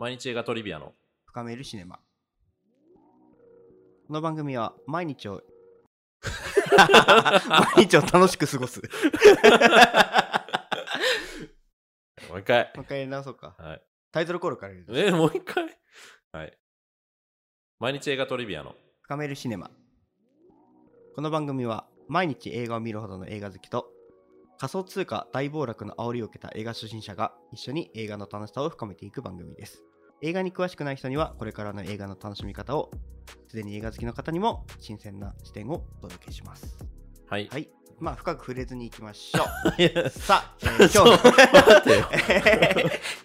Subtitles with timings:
[0.00, 0.94] 毎日映画トリビアの。
[1.26, 1.96] 深めるシネマ。
[4.06, 5.42] この番組は毎日を
[7.76, 8.80] 毎日を楽しく過ごす。
[12.30, 12.72] もう一回。
[12.76, 13.54] もう一回やり直そうか。
[13.58, 13.82] はい。
[14.10, 15.78] タイトルコールから言うとえもう一回？
[16.32, 16.58] はい。
[17.78, 18.74] 毎日映画トリビアの。
[19.02, 19.70] 深めるシネマ。
[21.14, 23.92] この番組は毎日映画を見るほどの映画好きと
[24.56, 29.82] 仮想通貨大暴落の煽りを受けた映画初心者が一緒に映画の楽しさを深めていく番組です
[30.22, 32.90] 映画に詳しくない人にはこれからの映画の楽しみ方を
[33.48, 36.76] すでに映画好きの方にも新鮮な視点をお届けします。
[37.26, 37.70] はい、はい。
[37.98, 40.08] まあ深く触れずにいきましょう。
[40.10, 41.22] さあ、えー 今日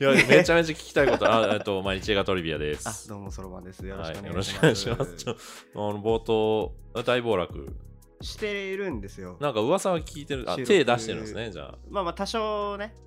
[0.01, 3.85] の いやめちゃめちゃ聞きたいことあえっと毎日映画トリビアであすどうもそろばんです。
[3.85, 5.37] よろしくお願いします,、願い
[5.75, 7.73] あの冒頭、大暴落。
[8.21, 9.37] してるんですよ。
[9.39, 10.49] なんか噂は聞いてる。
[10.49, 12.93] あ、手出してるんですね、じゃまあまあ多少ね。
[12.95, 13.05] あ。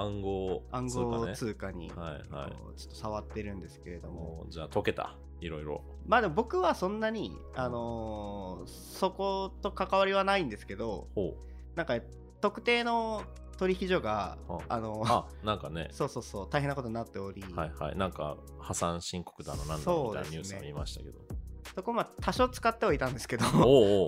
[0.00, 1.34] 暗号暗通貨号ね。
[1.34, 5.16] 通貨に、はいはいちょっと触ってるんですけれどもじゃあ解けた。
[5.40, 5.82] いろいろ。
[6.06, 11.34] まあでも僕はそんなに、あのーそこと関わりはないんですけどほ
[11.74, 11.98] なんか
[12.40, 13.22] 特定の
[13.56, 15.02] 取引所がああのう。
[15.06, 15.88] あ、なんかね。
[15.92, 17.96] そうそうそう大変なことになっており、はいはい。
[17.96, 21.18] なんか破産申告だのなんだのみたいなニュースを見ましたけど。
[21.74, 23.44] そこまあ多少使ってはいたんですけど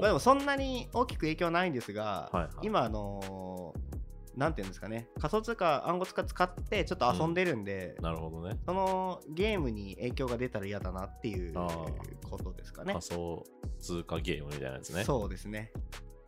[0.01, 3.92] まあでもそんなに大きく影響はないんですが、はいはい今あのー
[4.36, 5.08] なんていうんですかね。
[5.19, 8.58] 仮想通貨暗号通貨使ってちょっと遊んでるんで、なるほどね。
[8.64, 11.69] そのゲームに影響が出たら嫌だなっていうあ
[12.30, 12.94] ことですかね。
[12.94, 13.44] 仮想
[13.78, 15.05] 通貨ゲームみたいなやつね。
[15.05, 15.72] そうですね。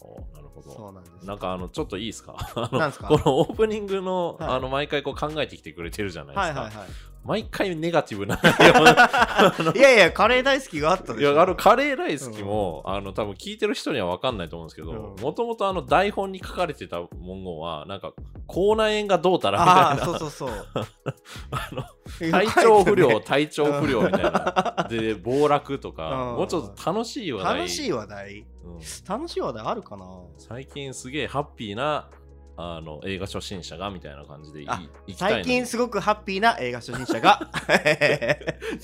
[0.00, 0.70] おなるほど。
[0.70, 1.26] そうなんです。
[1.26, 2.36] なんかあのちょっといいですか？
[2.54, 3.08] あのなんすか？
[3.08, 4.50] このオープニングの,、はい。
[4.56, 6.88] あの毎回こう考えてきてくれてるじゃないですか、はいはいはい
[7.24, 8.36] 毎回ネガティブな
[9.74, 11.32] いやいや、カレー大好きがあったでしょ。
[11.32, 15.22] いやあのカレーライスキも、あの多分聞いてる人には分かんないと思うんですけどうん。
[15.22, 18.12] もともとあの台本に書かれてた文言はなんか
[18.46, 20.18] 口内炎がどうたらみああ、たいな。
[20.18, 20.66] そうそうそう。
[21.50, 21.82] あの
[22.30, 24.30] 体調不良、体調不良みたいな。
[24.78, 24.86] な。
[24.90, 26.36] で暴落とかうん。
[26.36, 27.56] もうちょっと楽しい話題。
[27.56, 28.46] 楽しい話題？
[28.64, 28.78] うん。
[29.08, 30.04] 楽しい話題あるかな？
[30.36, 32.08] 最近すげえハッピーな
[32.56, 37.50] あの映画初心者がみたいな感じでいあいきたいの最近すごくハッピーな映画初心者が。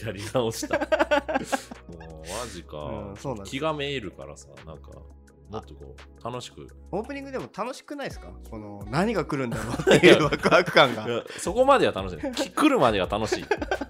[0.04, 0.78] やり直した。
[1.88, 4.90] もうマジか、うん気がめいるからさ、なんか
[5.50, 6.68] もっとこう楽しく。
[6.92, 8.28] オープニングでも楽しくないですか？
[8.50, 12.32] この何が来るんだろうっていうワクワク感がそこまでは楽しい。
[12.32, 13.44] き来るまでが楽しい。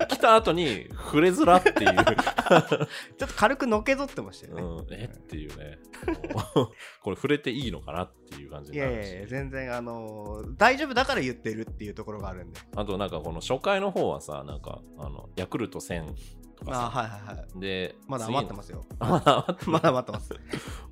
[0.09, 2.77] 来た後に触れづらっていう、 ちょっ
[3.19, 4.63] と軽くのけぞってましたよね。
[4.63, 5.05] うん、え？
[5.13, 5.79] っていうね。
[7.03, 12.61] これ触れていいのかなっていう感じいになるしやいやいや、全然あのー大丈夫だから言ってるっていうところがあるんで。
[12.75, 16.15] あとなんかこの初回の方はさ、なんかあのヤクルト1000
[16.61, 17.61] とかさ、あーはいはいはい。
[17.61, 18.83] で、まだ余ってますよ。
[18.89, 18.97] す。
[19.01, 20.35] まだ余って まだ余ってます。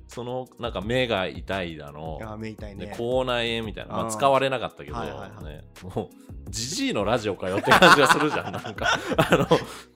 [0.07, 2.95] そのなんか目が痛いだの、あー目痛いでね。
[2.97, 5.63] 口内炎みたいな、まあ、使われなかったけど、はいはいはいね、
[5.95, 6.09] もう
[6.49, 8.87] じじいのラジオかよって感じがするじゃん なんか
[9.17, 9.35] あ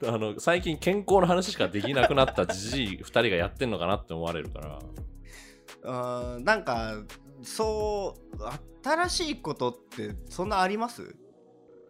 [0.06, 4.79] のあの最近健康の話しかできなくなったじじい2人がやってんのかなって思われるから
[5.85, 6.94] あーなんか
[7.41, 8.39] そう
[8.83, 11.16] 新しいことってそんなあります？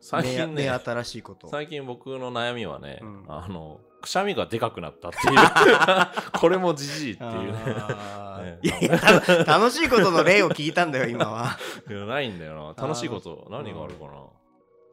[0.04, 0.70] 最近ね。
[0.70, 1.48] 新しいこと。
[1.48, 3.24] 最近僕の悩みはね、うん。
[3.30, 5.38] あのくしゃみがでかくなったっていう。
[6.38, 8.60] これもじじいっていうね。
[8.62, 11.58] いや楽しいことの例を聞いたんだよ今は。
[11.90, 12.84] いやないんだよな。
[12.86, 14.12] 楽しいこと何があるかな、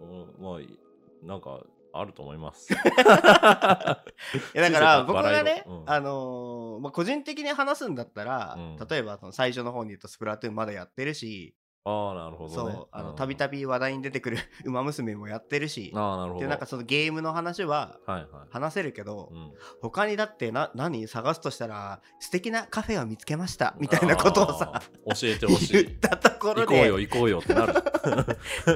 [0.00, 1.60] うんまあなんか
[1.92, 2.72] あると思います。
[2.72, 5.82] いやだから僕がね、うん。
[5.86, 8.76] あのーまあ、個人的に話すんだったら、うん。
[8.88, 12.72] 例えばその最初の方に言うとスプラトゥーンまだやってるし、ああなるほどね。
[12.72, 16.42] そうあのんたびたび話題に出てくる「ウマ娘」もやってるしああなるほど。
[16.42, 18.48] でなんかそのゲームの話ははいはい。
[18.50, 19.52] 話せるけど、うん。
[19.80, 25.84] 他にだってな何探すとしたら素敵なカフェを見つけましたみたいなことをさ教えてほしい。
[25.84, 27.74] 言ったところ行こうよで行こうよってなる。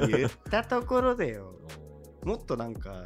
[0.09, 1.55] 言ったところでよ。
[2.25, 3.05] もっとなんか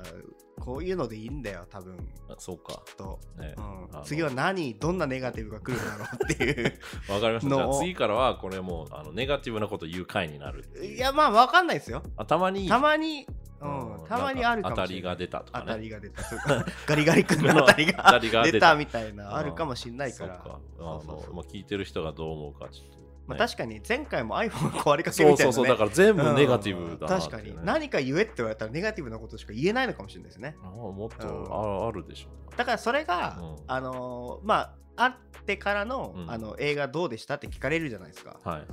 [0.58, 1.96] こういうのでいいんだよ多分。
[2.28, 2.82] あそうか。
[2.96, 3.54] と、ね。
[3.56, 4.02] うん。
[4.04, 6.78] 次は何どんなネガティブが来るんだろうっていう
[7.12, 7.54] わかりました。
[7.54, 12.02] じゃあの次からはこれもうあのネガティブなこと言う回になるいやまあわかんないですよ。
[12.16, 12.68] あたまに。
[12.68, 13.26] たまに、
[13.60, 14.00] うん。
[14.00, 14.06] うん。
[14.06, 14.86] たまにあるかもしれない。
[14.86, 15.64] 当たりが出たとかね。
[15.66, 16.22] 当たりが出た。
[16.22, 16.66] そうか。
[16.86, 18.74] ガリガリ君の当たりがが出た。
[18.74, 20.40] みたいなあるかもしれないから。
[20.42, 22.97] そうかあのまあ聞いてる人がどう思うかちょっと。
[22.97, 22.97] ね
[23.28, 27.54] まあ、確かに前回も iPhone 壊れかけそうみたいな、ね、そうそうだから全部ネガティブだなうん確かに。
[27.62, 30.56] 何か言えって言われたらネガティブなことしか言えないのかもしれないですね。
[30.62, 31.84] あもっとうん。
[31.84, 33.56] ああるでしょだからそれが、うん。
[33.66, 36.30] あのーまああってからの,、うん。
[36.30, 38.38] あの映画どうでしたって聞かれるじゃないですか。
[38.42, 38.66] はいはい。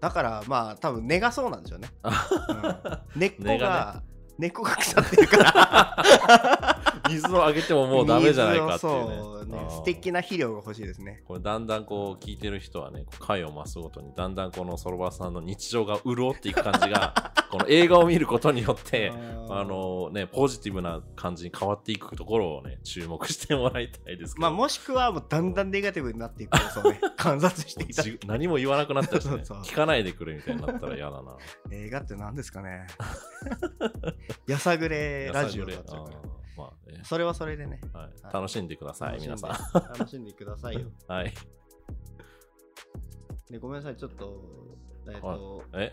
[0.00, 4.02] だからまあ多分根がそうなんでしょうね、うん根っこが
[4.38, 6.71] 根っこが腐ってるから
[7.12, 9.52] 水をあげてももうダメじゃないかっていうね。
[9.52, 9.66] ね。
[9.68, 11.22] 素敵な肥料が欲しいですね。
[11.26, 29.58] これだんだんこう聞いてる人はね回を増すごとにだんだんこのソロバさんの日常が潤っていく感じが この映画を見ることによってーあのねポジティブな感じに変わっていくところをね注目してもらいたいですけど、まあもしくはもうだんだんネガティブになっていく様子をね 観察していた何も言わなくなったりして、ね、 そう。
[29.58, 31.36] 聞かないでくれみたいになったら嫌だな。
[31.70, 32.86] 映画って何ですかね。
[34.46, 37.00] やさぐれラジオだったからまあね。
[37.04, 37.80] それはそれでね。
[37.92, 38.04] はい。
[38.04, 39.50] はい楽しんでください皆さん。
[39.50, 39.54] ん
[39.98, 40.80] 楽しんでくださいよ。
[41.08, 41.32] はい。
[43.50, 45.92] でごめんなさいちょっとえっとえ？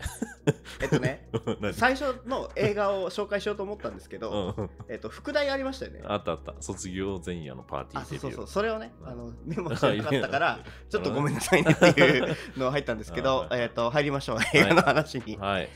[0.80, 1.28] えっとね
[1.60, 1.74] 何？
[1.74, 4.70] 最初の映画を紹介しようと思ったんですけうど、ん。
[4.88, 6.02] えっと副題ありましたよね。
[6.04, 6.54] あったあった。
[6.60, 8.30] 卒業前夜のパーティあそうそう。
[8.30, 11.62] ーデビューそうそれをねうんあのメモしてなかったからちょっとごめんなさい。
[11.64, 14.38] ねっていうのが入ったんですけどはいえっと入りましょう。
[14.54, 15.36] 映画の話に。
[15.36, 15.68] はいはい、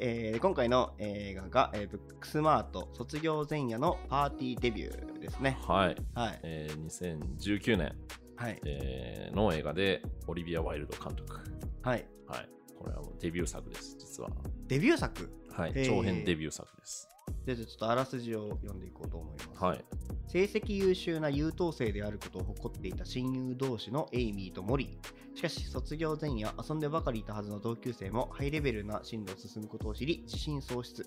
[0.00, 5.58] えー今回の映画が、えーブックスマート卒業前夜のパーティーデビューですね。
[5.66, 6.40] はい、はい。
[6.42, 7.96] えー、2019年、
[8.36, 8.60] はい。
[8.66, 11.36] えーの映画でオリビア・ワイルド監督。
[11.82, 12.06] はい。
[12.26, 12.48] はい。
[12.78, 14.30] これはもうデビュー作です実は。
[14.66, 15.30] デビュー作？
[15.50, 15.72] はい。
[15.86, 17.08] 長編デビュー作です
[17.44, 19.64] でちょっとあらすじを読んでいこうと思います。
[19.64, 19.84] はい
[20.28, 25.36] 成績優秀な優等生であることを誇っていた親友同士のエイミーとモリー。
[25.36, 31.06] しかし卒業前夜遊んでばかりいたはずの同級生もハイレベルな進路を進むことを知り自信喪失。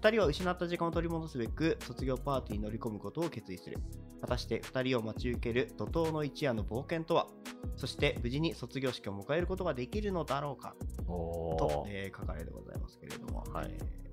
[0.00, 3.78] 2人は失った時間を取り戻すべく卒業パーティーに乗り込むことを決意する。
[4.20, 7.26] 果たして2人を待ち受ける怒涛の一夜の冒険とは？
[7.76, 10.76] そして無事に卒業式を迎えることができるのだろうか？
[11.08, 14.11] おとー、えー書かれてございますけれども、はいえー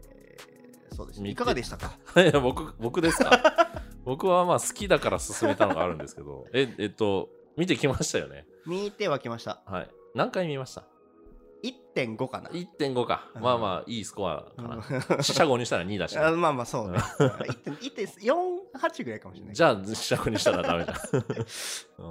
[1.00, 1.26] そうです。
[1.28, 1.98] いかがでしたか？
[2.22, 3.32] いや僕僕ですか？
[4.06, 6.46] 僕はまあ好きだから進めたのがあるんですけど。
[6.54, 8.46] ええっと見てきましたよね？
[8.66, 9.62] 見てはきました。
[9.66, 9.90] はい。
[10.16, 10.84] 何回見ました
[11.64, 12.50] ？1.5かな。
[12.52, 13.30] 1.5か。
[13.36, 13.42] うん。
[13.42, 14.76] まあまあいいスコアかな。
[14.76, 14.84] うん。
[15.24, 16.98] 四捨五にしたら2だしね、あまあまあそうね。
[17.00, 19.56] 1.48ぐらいかもしれない。
[19.56, 20.98] じゃあ四捨五にしたらダメじゃん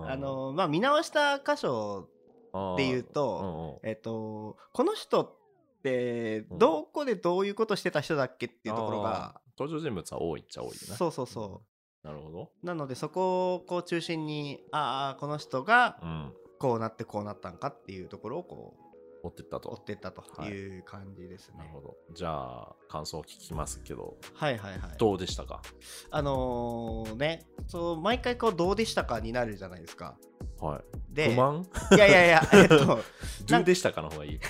[0.02, 0.10] うん。
[0.10, 2.08] あのまあ見直した箇所
[2.52, 3.88] あーで言ううんと、うん。
[3.88, 5.37] えっと、この人
[5.78, 6.58] ってうん。
[6.58, 11.26] どこでどういうことしてた人だっけっていうところが、登場人物は多いっちゃ多いよねそうそう。
[11.26, 11.62] そ
[12.02, 12.50] なるほど。
[12.62, 12.66] う。
[12.66, 16.32] なのでそこをこう中心に、ああ、この人がうん。
[16.60, 18.74] こうなってこうなったんかっていうところをこ
[19.22, 21.58] 追ってったう追っとてったという感じですね。
[21.58, 21.96] なるほど。
[22.12, 24.96] じゃあ感想を聞きますけどはいはいはい。
[24.98, 25.62] どうでしたか？
[26.10, 30.16] あのーね、そう毎回こうどうでしたかになるじゃないですか。
[30.60, 31.66] はいで、不満？
[31.92, 33.02] いやいやいや、えっと、
[33.44, 34.40] do でしたかの方がいい。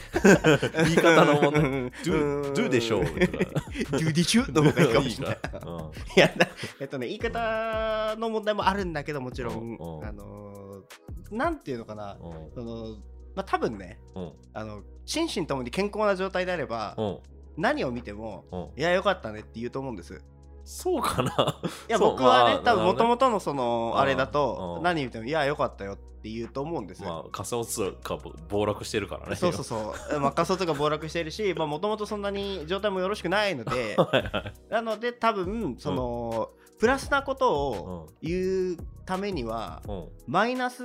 [0.85, 1.87] 言い方の問題うん。
[2.05, 5.37] do, do でしょう？do でしょの方がいいかもしれない。
[5.37, 5.71] いいかう？
[5.71, 5.79] ん
[6.17, 6.47] いやだ
[6.81, 12.29] えっとね、言い方の問題もあるんだけど、もちろん、あのーなんていうのかな、う？
[12.29, 12.97] んその
[13.35, 14.21] まあ、多分ね、う？
[14.21, 17.19] んあの心身ともに健康な状態であれば、うん
[17.61, 18.57] 何を見ても、う？
[18.79, 19.71] んいや、よかったねって言う？
[19.71, 19.93] と思う？
[19.95, 20.23] んです。
[20.69, 21.61] そうかな。
[21.89, 24.01] いや、僕はね、まあ多分もともとのその、うん。
[24.01, 24.83] あれだうと、ん。
[24.83, 27.09] 何見ても、いや、よかったよって言うと思うんですよ。
[27.09, 28.19] まあ仮想通貨
[28.51, 29.37] 暴落してるからね。
[29.37, 38.77] そうそうそう、まあ、仮想とか暴落してるし、もともとそんなに状態もよろしくないので、 はいはいなので、多分その、プラスなことを言う
[39.07, 39.95] ためには、うん。
[39.95, 40.83] うんマイナス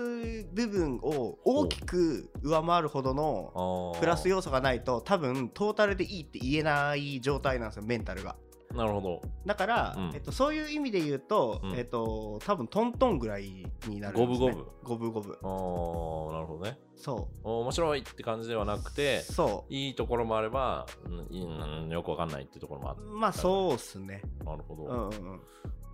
[0.54, 8.38] 部分を大きく上回るほどのプラス要素がないと、多分トータルでいいって言えない状態なんですよ、メンタルが。
[8.74, 14.18] なるほどだから、うんえっと、そういう意味で言うと、うんえっと、多分トントンぐらいになる。
[14.18, 15.38] 五分五分五分五分。
[15.42, 18.96] あーなるほどねそ面白いって感じではなくう。
[18.96, 19.74] てそう。
[19.74, 24.22] いいところもあれば、うんよくわかんないっていうところもあってまあそうっすね。
[24.44, 25.42] なるほど、うんうんうん。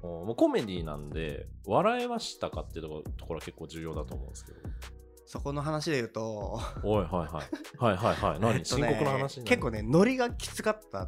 [0.02, 4.60] おもうコメディなんで笑えましたかっていうところところは結構重要だと思うんですけど
[5.26, 11.08] そこの話で言うと、おいはいはいはいはいはい何、 えっとね深刻な話結構ね、ノリがきつかった。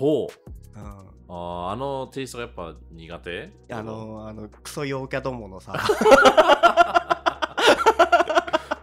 [0.00, 0.78] ほう。
[0.78, 0.86] うん、
[1.28, 3.50] あーあのテイストがやっぱ苦手？
[3.70, 5.86] あの、あの、クソ陽キャどものさ、 あ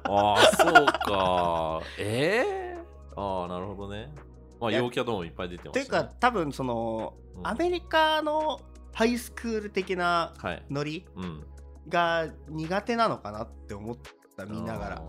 [0.03, 1.81] あそうか。
[1.97, 2.77] ええ
[3.15, 4.13] ああなるほどね。
[4.59, 7.47] まあ陽キャどもいっぱい出てまというか、多分その、うん。
[7.47, 8.61] アメリカの
[8.93, 10.63] ハイスクール的なはい。
[10.69, 11.43] ノリうん。
[11.89, 13.97] が苦手なのかなって思っ
[14.35, 15.01] た、見ながら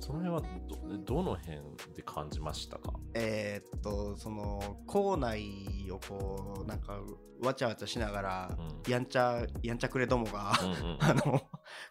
[0.00, 0.42] その辺は
[1.04, 1.58] どどの辺
[1.94, 2.92] で感じましたか？
[3.14, 5.42] えーっと、その、校内
[5.90, 7.00] をこう、なんか、
[7.42, 11.40] わちゃわちゃしながら、うんやんちゃ、やんちゃくれどもが、うんうん あの、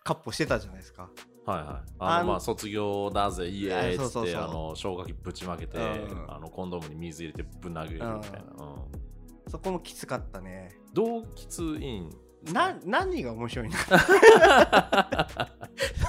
[0.04, 1.10] カッポしてたじゃないですか。
[1.46, 1.92] はいはい。
[2.00, 8.18] あの、まあ、卒業だぜ、イエーイっつって、あの、消火器ぶちまけて、うんあの、コンドームに水入れてぶん投げるみたいな。
[8.20, 9.08] うん
[9.50, 10.78] そこもきつかったね。
[10.94, 12.10] どうきついん？
[12.44, 13.78] な、何が面白いんだ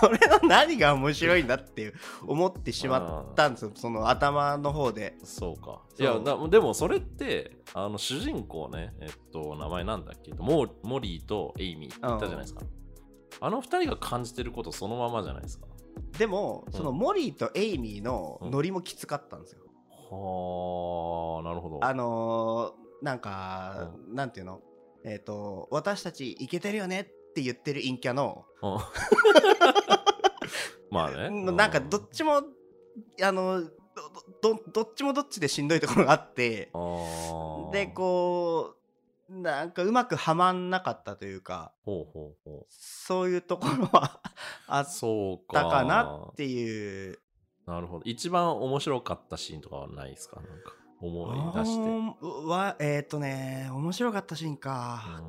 [0.00, 1.92] それの何が面白いんだって
[2.26, 3.72] 思ってしまったんですよ。
[3.74, 5.16] その頭の方で。
[5.24, 5.82] そうか。
[5.98, 10.32] いやだ、でもそれって、あの主人公ね、えっと、名前なんだっけ？
[10.34, 12.62] モーモリーとエイミーって言ったじゃないですか。
[13.40, 15.66] あの二人が感じてることそのままじゃないですか。
[16.18, 16.72] でもうん。
[16.72, 21.84] そのモリーとエイミーのノリもきつかったんですよ、はあ、なるほど。
[21.84, 24.60] あのーなんか、なんていうの？
[25.04, 28.78] えっ、と私たちイケてるよねって言ってる陰キャの、うん。
[30.90, 31.30] まあね。
[31.52, 32.42] なんかどっちも
[33.22, 33.62] あの
[34.42, 36.70] どどどっちもどっちでしんどいところがあって。
[37.72, 38.74] でこ
[39.28, 41.72] うなんかうまくはまんなかったというか。
[41.84, 44.20] ほうほうほそういうところは
[44.66, 44.84] あう。
[44.84, 44.86] っ。
[45.52, 47.18] たかなっていう。
[47.66, 48.02] なるほど。
[48.06, 50.40] 一番面白かったシーンとかはないですか？
[50.40, 51.80] なんか思い出して。
[51.80, 51.84] う
[52.44, 55.22] んわえっ、とね面白かったシーンか、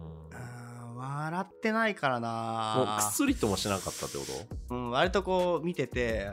[0.95, 4.23] 笑ってないからもうなくすりともしなかったってこ
[4.69, 6.31] うん、割とこう見ててう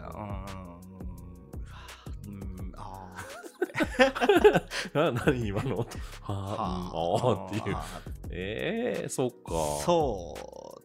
[2.31, 3.14] んうんあ
[4.93, 5.78] と な何今の？
[5.78, 5.87] は
[6.23, 7.76] あ、あーっていう。
[8.31, 9.37] ええそっか。
[9.85, 10.35] そ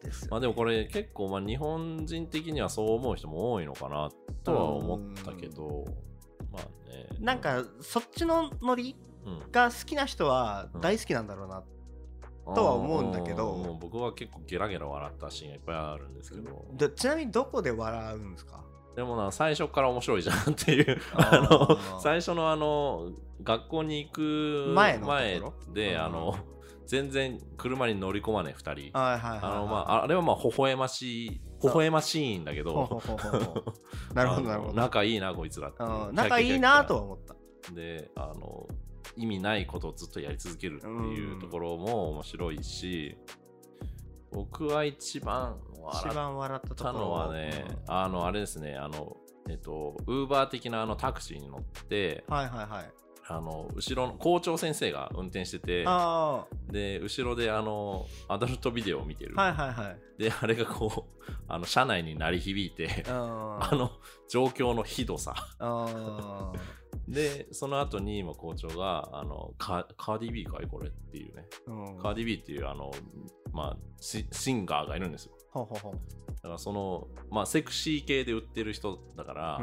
[0.00, 4.10] うですよまあでもこれ結構まあ日本人的にはそう思う人も多いのかな
[4.44, 5.94] とは思ったけど、まあ
[7.10, 7.16] ね。
[7.20, 11.62] なんかそっちのノリうん、が好きな人は大好きなんだろうな、
[12.56, 13.54] とは思うんだけど。
[13.54, 18.64] もう僕は結構ゲラゲラ笑ったシーンがいっぱいあるんですけど、でちなみにどこで笑うんですか？
[18.96, 23.12] でもな最初から面白いじゃんっていうあの最初のあの
[23.44, 24.98] 学校に行く前
[25.72, 26.02] で、うん。
[26.02, 26.36] あの
[26.84, 28.58] 全然車に乗り込まない2
[28.90, 28.98] 人。
[28.98, 33.00] はいはまああれはまあ微笑ましい微笑ましいんだけど。
[34.14, 34.74] なるほどなるほど。
[34.74, 35.82] 仲いいなこいつらって。
[36.12, 37.34] 仲いいなとは思った。
[37.72, 38.66] であの
[39.16, 43.16] 意味ないことをずっとやり続けるっていうところも面白いし、
[44.32, 45.58] 僕は一番
[45.92, 49.16] 一笑ったのはね、あのあれですねあの
[49.48, 52.90] えっとウーバー的なあのタクシーに乗ってはいはいはい
[53.34, 60.22] あの後ろの校長先生が運転しててあで後ろであのアダルトビデオを見てる、あはいはいはい。
[60.22, 63.90] であれがこうあの車内に鳴り響いてああの
[64.28, 65.34] 状況のひどさ。
[65.58, 66.52] あ
[67.08, 71.46] でその後に今校長があのカカーディビーかいこれっていうね。
[71.66, 71.98] ーうん。
[71.98, 72.92] カーディビーっていうあの
[73.52, 75.32] まあシシンガーがいるんですよ。
[75.50, 79.60] ほうほうほうだからそのまあセクシー系で売ってる人だから、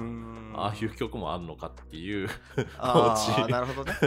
[0.56, 2.30] ああいう曲もあるのかっていう
[2.78, 3.16] あ
[3.50, 3.98] なるほどね。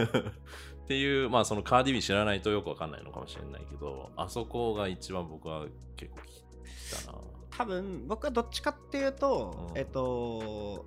[0.84, 7.18] っていうまあそのカーディビー知らないとよくわかんないのかもしれないけどあそこが一番僕は結構聞いたな。
[7.50, 9.78] 多分僕はどっちかっていうと、うん。
[9.78, 10.86] えっと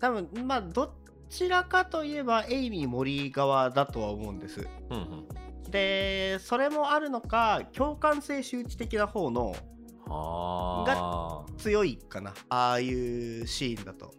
[0.00, 0.94] 多分まあど
[1.28, 4.68] ちらかといえばエイミー森側だとは思うんです。
[4.90, 5.70] うんうん。
[5.70, 9.56] でそれもあるのか共感性周知的な方の
[10.08, 12.32] ああ強いかな。
[12.48, 14.12] ああいうシーンだと。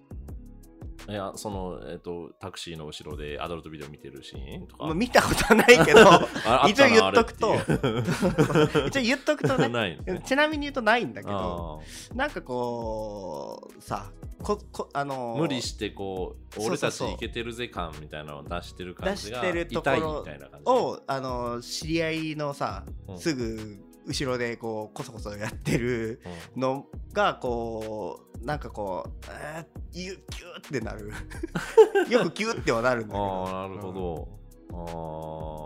[1.09, 6.01] いやそのえっ、とタクシーの後ろでアダルトビデオ見てるシーンとか、まあ見たことはないけど
[6.45, 7.55] あ 一応言っとくと。
[8.87, 9.69] 一応言っとくとね。
[9.69, 10.21] ね。
[10.25, 11.81] ちなみに言うとないんだけあど
[12.13, 14.11] なんかこうさ
[14.43, 23.17] ここあのーー無理してこう俺たちイケてるぜ感みたいなのを出してる感じが出してるところみたいな感じをあの知り合いのさ、うん。
[23.17, 26.21] すぐ後ろでこうコソコソやってる
[26.55, 26.61] うん。
[26.61, 31.11] のがこうなんかこうえー、ギュッギュッってなる。
[32.09, 33.23] よくギュッってはなるんだけど。
[33.23, 34.27] ああなるほど、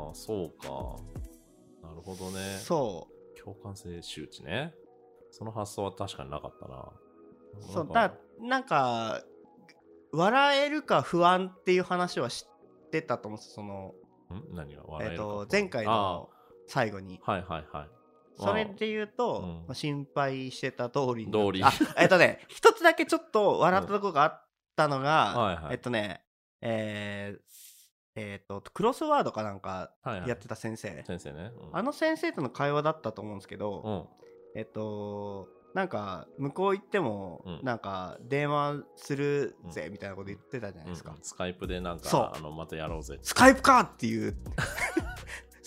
[0.07, 1.87] ああそうか。
[1.87, 2.57] なるほどうんね。
[2.59, 3.39] そう。
[3.39, 4.73] 共感性周知ね。
[5.31, 6.91] その発想は確かになかったな。
[7.59, 9.23] そうだなんか
[10.11, 13.93] 笑えるか不安っていう話は知ってたと思うんですその、
[14.31, 14.55] ん？
[14.55, 16.29] 何がえ笑えるかっと前回の
[16.67, 17.19] 最後に。
[17.23, 18.00] はいはいはい
[18.37, 19.47] それで言うと、うん。
[19.67, 21.63] まあ心配してた通りに通り。
[21.63, 25.73] あえっとね 一つだけちょっと笑ったところがあったのが、はいはい。
[25.73, 26.23] えっとね
[26.61, 27.41] えー
[28.15, 30.29] えっとクロスワードかなんかはいはい。
[30.29, 31.77] やってた先生、先生ね、うん。
[31.77, 33.81] あの先生との会話だったと思うんですけど、
[34.55, 34.59] うん。
[34.59, 37.59] えっとなんか向こう行っても、うん。
[37.63, 41.19] なんか電話するぜみたいなこと言ってたじゃないですか、うん。
[41.21, 44.35] スカイプでなんかあのまたやろうぜスカイプかっていう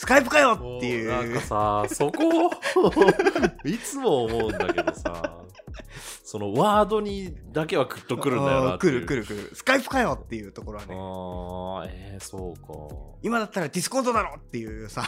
[0.04, 1.08] スカイプかよっていう。
[1.08, 2.50] なんかさそこ
[3.64, 5.40] いつも思うんだけどさ
[6.22, 9.06] そのワードにだけはグッとくるんだよなっていう。
[9.06, 9.56] 来る来る来る。
[9.56, 10.94] スカイプかよっていうところはね。
[10.94, 13.16] ああえー、そうか。
[13.22, 15.04] 今だったらディスコードだろっていうさ。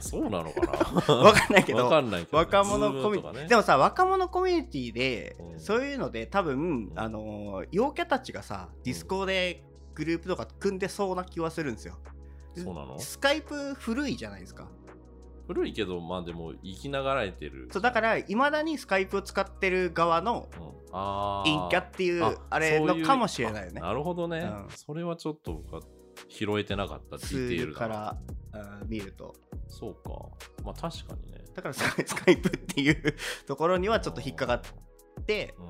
[0.00, 0.60] そうなのか
[1.08, 1.14] な？
[1.16, 1.84] わかんないけど。
[1.84, 3.48] わかんないけど、若者コミュニティ、ね。
[3.48, 5.60] でもさ若者コミュニティで、うん。
[5.60, 6.92] そういうので多分、ん。
[6.94, 9.64] あのー陽キャたちがさディスコで
[9.94, 11.96] グループとか組んでそうな気はするんですよ
[12.62, 12.98] そうなの？
[12.98, 14.68] スカイプ古いじゃないですか。
[15.46, 17.68] 古いけどまあでも生きながらえてる。
[17.72, 20.48] そうだからいまだにスカイプを使ってる側の
[21.44, 23.80] 陰キャっていうああれのかもしれないよね。
[23.80, 24.66] なるほどね、うん。
[24.70, 25.82] それはちょっと僕は
[26.28, 27.86] 拾えてなかったディ数テールだな。
[27.86, 28.18] から
[28.52, 29.34] あー見ると。
[29.68, 30.10] そうか。
[30.64, 33.14] まあ確かにね、だからスカイスカイプっていう
[33.46, 34.60] ところにはちょっと引っかかっ
[35.26, 35.66] てうん、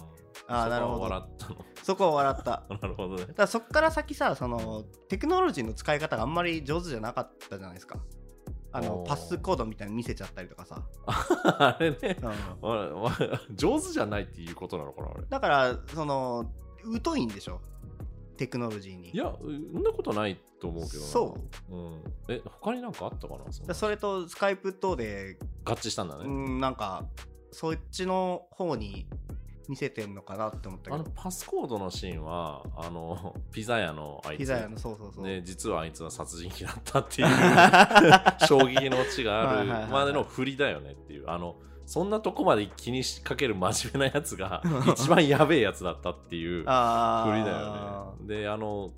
[0.48, 0.98] あーなるほど。
[0.98, 1.64] そこは笑ったの。
[1.82, 2.42] そこは笑った。
[2.44, 3.26] だ なるほどね。
[3.26, 7.98] からそっから先さそのテクノロジーの使い方があんまり上手じゃなかったじゃないですか。
[8.72, 12.18] あのパスコードみたいに見せちゃったりとかさ、 あれね。
[12.20, 13.56] うん。
[13.56, 15.24] 上手じゃないっていうことなのかなあれ。
[15.28, 16.52] だからその
[17.02, 17.60] 疎いんでしょ。
[18.36, 19.10] テクノロジーに。
[19.10, 21.38] いやそんなことないと思うけどな、そ
[21.70, 21.74] う。
[21.74, 23.50] ん、え他になんかあったかな？
[23.50, 27.06] そそれとスカイプ等で合致したんだね、うんなんか
[27.50, 29.08] そっちの方に
[29.68, 30.96] 見せてんのかなって思ったけど。
[30.96, 34.38] あのパスコードのシーンはあの ピザ屋のあいつ。
[34.38, 37.28] ピザ屋のそうそうそう、で実はあいつは殺人鬼だったっていう
[38.46, 41.28] 衝撃のオチがあるまでの振りだよねっていう。
[41.28, 41.56] あの
[41.86, 44.60] そんなとこまで気にしかける真面目なやつが
[44.92, 48.26] 一番やべえやつだったっていう振りだよね。
[48.26, 48.90] であの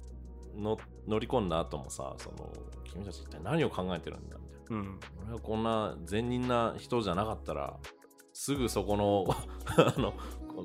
[0.56, 2.50] の乗り込んだ後もさその
[2.84, 4.82] 君たち一体何を考えてるんだみたいな。
[4.82, 5.00] うん。
[5.25, 7.76] 俺はこんな善人な人じゃなかったら
[8.32, 9.26] すぐそこの
[9.76, 10.14] あの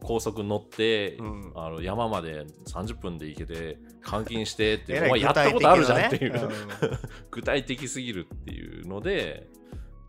[0.02, 1.52] 高速乗って、うん。
[1.56, 3.78] あの山まで30分で行けて
[4.10, 7.00] 監禁してって お前やったことあるじゃんっていう、具体的なね
[7.32, 9.48] 具体的すぎるっていうので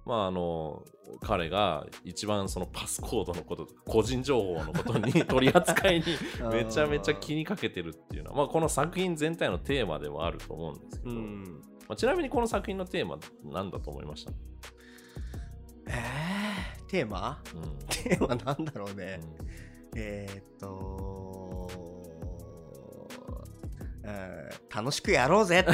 [0.04, 0.84] まああの
[1.20, 6.04] 彼が一番そのパスコードのこと個人情報のことに取り扱いに
[6.42, 6.52] うん。
[6.52, 11.62] めちゃめちゃ気にかけてるっていうのは、まあ、この作品全体のテーマではあると思うんですけど、うん。
[11.88, 14.32] まあ、ちなみにこの作品のテーマ何だと思いました、
[15.88, 17.42] えー、テーマ？
[17.54, 17.78] うん。
[17.88, 19.64] テーマなんだろうね、うん
[19.96, 21.68] えー、っと、
[24.04, 25.64] うん楽しくやろうぜ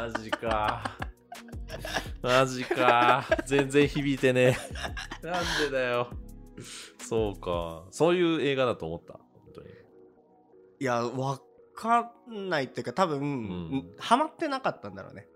[0.00, 0.96] マジか。
[2.22, 3.24] マジか。
[3.46, 4.56] 全然響いてね
[5.22, 5.26] え。
[5.26, 6.08] なんでだよ。
[7.00, 7.84] そうか。
[7.90, 9.14] そういう映画だと思った？
[9.14, 9.68] 本当に。
[10.80, 11.40] いやわ
[11.74, 15.26] かんないっていうか多分、んハマってなかったんだろうね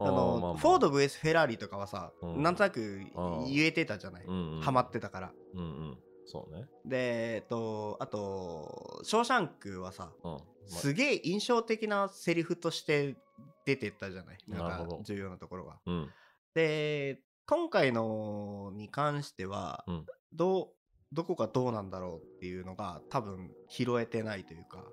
[0.00, 3.00] あのーまあまあフォード VS フェラーリとかはさ、うんなんとなく
[3.48, 5.98] 言えてたじゃない、うんうん、ハマってたからうんうん。
[6.30, 6.68] そうね。
[6.84, 10.30] でえっとあと「ショーシャンク」はさうん。
[10.32, 13.16] まあすげえ印象的なセリフとして
[13.64, 14.38] 出てったじゃない？
[14.48, 16.10] なんかなるほど重要なところがうん。
[16.54, 20.74] で今回のに関しては、うんどう
[21.10, 24.84] どこがどうなんだろうっていうのが多分拾えてないというか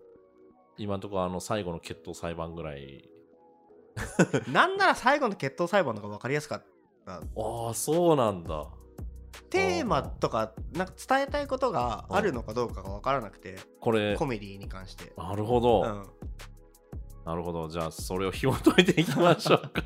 [0.77, 3.10] 今のところあの最後の決闘裁判ぐらい。
[4.51, 6.63] なんなら最後の決闘裁判の方が分かりやすかっ
[7.05, 7.21] たあ
[7.69, 8.65] あ、そうなんだ。
[9.49, 16.05] テーマとかなんか伝えたいことがあるのかどうかが分からなくてこれコ、メディに関して、なるほど、うん
[17.25, 17.67] なるほど。
[17.67, 19.84] じゃあ、それを紐解いていきましょうか。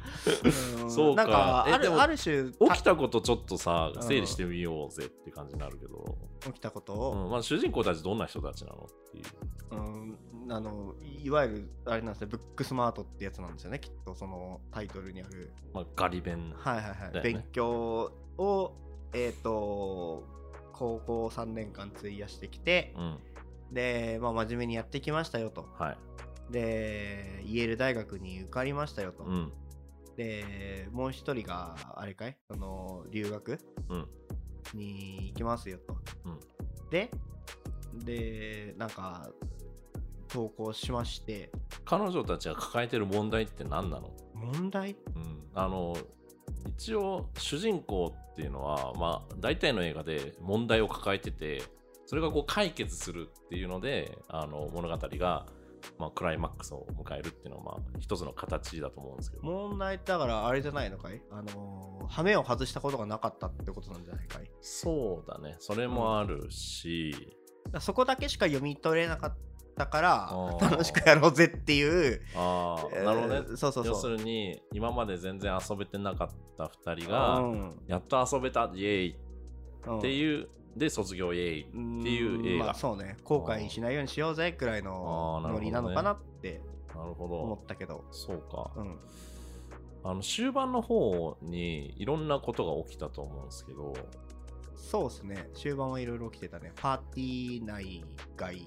[0.84, 6.18] うん そうかなんかあるある種起きたことちょっとさ、うん整理してみようぜって感じになるけど。
[6.42, 9.26] 起きたことうを、んまあ、主人公たちどんな人たちなのっていう。
[9.72, 10.20] うん
[10.52, 16.52] あのいわゆるあれなんですねブックスマートってやつなんですよねきっとそのタイトルにあるまあ、ガリ弁。
[16.58, 20.24] はいはいはい、勉強をえっ、と
[20.74, 23.18] 高校3年間費やしてきてうん。
[23.74, 25.98] で、まあ、真面目にやってきましたよとはい。
[26.52, 29.52] でイェール大学に受かりましたよと、うん。
[30.18, 32.38] でもう一人があれかい？
[32.50, 33.60] その留学？
[33.90, 34.08] うん。
[34.74, 36.40] に行きますよと、うん
[36.90, 37.12] で
[38.06, 39.30] でなんか
[40.28, 41.52] 投稿しまして
[41.86, 44.12] 彼女たちが抱えてる問題って何なの？
[44.34, 44.96] 問題？
[45.16, 45.40] うん。
[45.56, 45.96] あの、
[46.68, 51.62] 一応、主人公っていうのは、まあ、大体の映画で問題を抱えてて、
[52.06, 55.46] それがこう解決するっていうので、あの、物語が、
[55.98, 59.44] まあ、クライマックスを迎えるっていうのは、まあ、一つの形だと思うんですけど。
[59.44, 61.22] 問題だからあれじゃないのかい？
[61.32, 64.52] あの羽目を外したことがなかったってことなんじゃないかい？
[64.60, 65.56] そうだね。
[65.60, 67.14] それもあるし、
[67.66, 69.38] だからそこだけしか読み取れなかっ
[69.80, 73.46] たから楽しくやろうぜっていうああ、なるほどね。
[73.48, 73.86] えーそうそうそう。
[73.88, 77.82] 要するに、今まで全然遊べてなかった2人が、うん。
[77.88, 79.16] やっと遊べた、イエーイ。
[79.88, 79.98] うん。
[80.00, 81.62] っていう、で、卒業イエーイ
[82.02, 82.66] っていう映画。
[82.66, 83.18] まあそうね。
[83.24, 86.62] 後悔しないようにしようぜくらいのノリなのかなって
[86.96, 87.54] なるほ思ど。
[87.54, 88.04] ったけど。
[88.12, 88.72] そうか。
[88.76, 88.98] うん。
[90.04, 93.94] あの終盤の方にいろんなことが起きたと思うんですけど、
[94.76, 95.50] そうですね。
[95.54, 96.72] 終盤はいろいろ起きてたね。
[96.76, 98.04] パーティー内
[98.38, 98.66] 外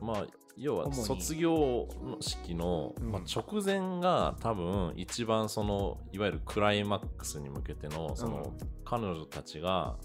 [0.00, 0.26] まあ、
[0.56, 3.10] 要は卒業の式の、うん。
[3.10, 8.52] まあ、直前が多分一番そのいわゆるクライマックスに向けてのその、
[8.84, 9.96] 彼女たちが、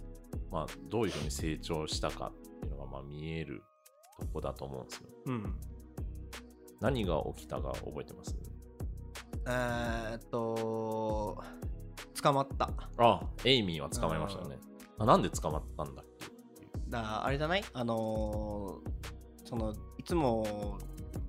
[0.52, 3.64] まあ、どういうふうに成長したかっていうのがまあ見える
[4.20, 5.10] とこだと思うんですよ。
[5.26, 5.56] うん。
[6.82, 8.36] 何が起きたか覚えてます？
[9.46, 11.44] えーっと
[12.22, 12.72] 捕まった。
[12.98, 14.58] あエイミーは捕まりましたよね。
[14.98, 16.28] あなんで捕まったんだっけ？
[16.90, 17.64] だあれじゃない？
[17.74, 19.19] あのー
[19.50, 20.78] そのいつも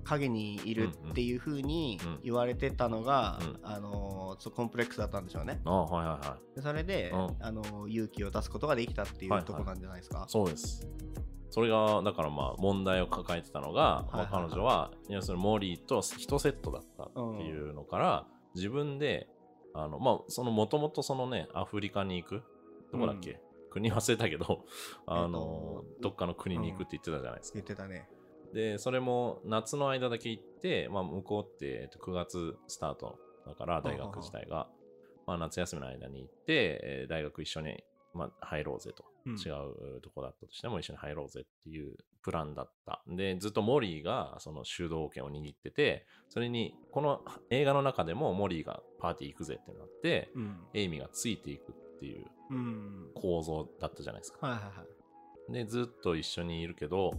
[0.03, 2.19] 影にいるっていう風にうんうん。
[2.23, 3.59] 言われてたのが、うん。
[3.63, 5.59] あのーそうコンプレックスだったんでしょうね。
[5.65, 6.55] あはいはいはい。
[6.55, 7.35] でそれで、うん。
[7.39, 10.87] あのー勇気を出すことができたっていはいうはいとこなんじゃないですか、そうです。
[11.49, 14.41] それが、だからまあ問題を抱えてたのが、まあはいはい。
[14.43, 19.27] はい彼女は、要するにモリーと1セットだったっていうのから、自分で、
[19.73, 22.43] あの、まあ、そのもともとそのね、アフリカに行く、
[22.91, 24.65] どこだっけ、国忘れたけど、
[25.07, 27.55] あの、どっかの国に行くって言ってたじゃないですか。
[27.55, 28.07] 言ってたね
[28.53, 34.67] で、それも夏の間だけ行って、まあ、向こうってえっと9月スタートだから、大学自体が。
[35.25, 39.05] まあ、夏休みの間に行って、えー大学一緒に、まあ、入ろうぜと。
[39.25, 43.03] うん違うとこだったとしても一緒に入ろうぜっていうプランだった。
[43.07, 54.45] で、ずっとモリーがその主導権を握ってて、それに、この映画の中でもモリーがパーティー行くぜってなって、うん、エイミーがついていくっていううん、構造だったじゃないですか。
[54.45, 55.01] はいはいはい
[55.53, 57.11] で、ずっと一緒にいるけど、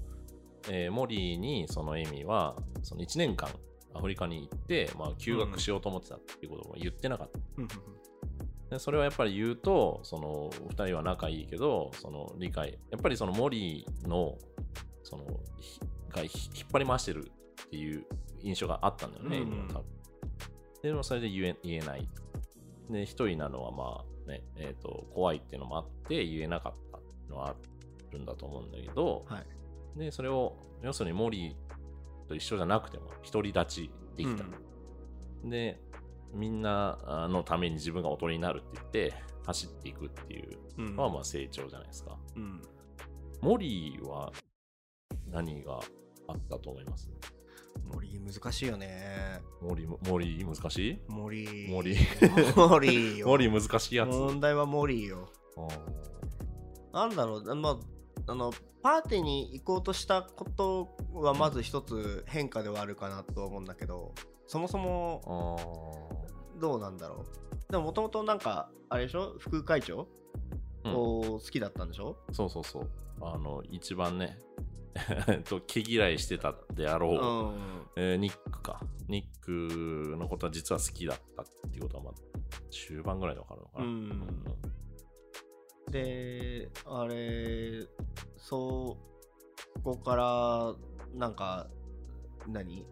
[0.68, 3.49] えーモリーにそのエイミーは、その1年間
[3.95, 7.40] アフリカに行って、まあ、休学しようと思ってたっていうことを言ってなかった。
[7.59, 7.68] うん
[8.71, 14.38] でそれはやっぱり言うと、その2人は仲いいけど、その理解、やっぱりそのモリーの、
[15.03, 15.27] その、
[15.59, 17.31] ひがひ引っ張り回してる
[17.66, 18.07] っていう
[18.40, 19.85] 印象があったんだよね、うん多分
[20.83, 22.09] でもそれで言え言えない。
[22.90, 26.98] で、一人なのはまあね、えっ、と、怖いっていうのもあって言えなかった
[27.32, 27.54] のはあ
[28.12, 29.40] るんだと思うんだけど、は
[29.96, 29.98] い。
[29.98, 34.44] で、それを、要するにモリーと一緒じゃなくても、独り立ちできた。
[35.44, 35.80] で、
[36.32, 40.96] みんなあのために自分がおとりになるって言って、走っていくっていううん。
[40.96, 42.16] のはまあ成長じゃないですか。
[42.37, 42.62] うん。
[43.40, 44.32] モリーは
[45.28, 45.80] 何が
[46.28, 47.11] あったと思います？
[47.85, 49.40] 森難しいよね。
[49.61, 50.98] モリ、モリ難しい？
[51.08, 51.68] 森。
[51.68, 51.96] 森。
[52.56, 53.26] 森よ。
[53.28, 54.11] モリ難しいやつ。
[54.11, 55.28] 問題は森よ。
[56.92, 64.14] あなんだろう、まあ、あのパーティーに行こうとしたことはまず一つ変化ではあるかなとは思うんだけど
[64.46, 66.61] そもそもー。
[66.61, 67.24] どうなんだろ
[67.68, 67.72] う。
[67.72, 69.35] でももともとなんかあれでしょ？
[69.38, 70.06] 副会長？
[70.85, 72.90] 好きだったんでしょ、そうそうそう。
[73.21, 74.38] あの、一番ね、
[75.29, 77.18] えっと、毛嫌いしてたであろう、う
[77.57, 77.87] ん。
[77.97, 78.81] えーニックか。
[79.09, 82.14] ニックのことは実は好きだったっていうことは、まあ、
[82.71, 83.85] 中盤ぐらいでわかるのかな。
[83.85, 84.45] うん。
[85.90, 87.87] であれ
[88.38, 88.97] そ
[89.77, 90.75] うここから
[91.14, 91.68] なんか
[92.47, 92.87] 何？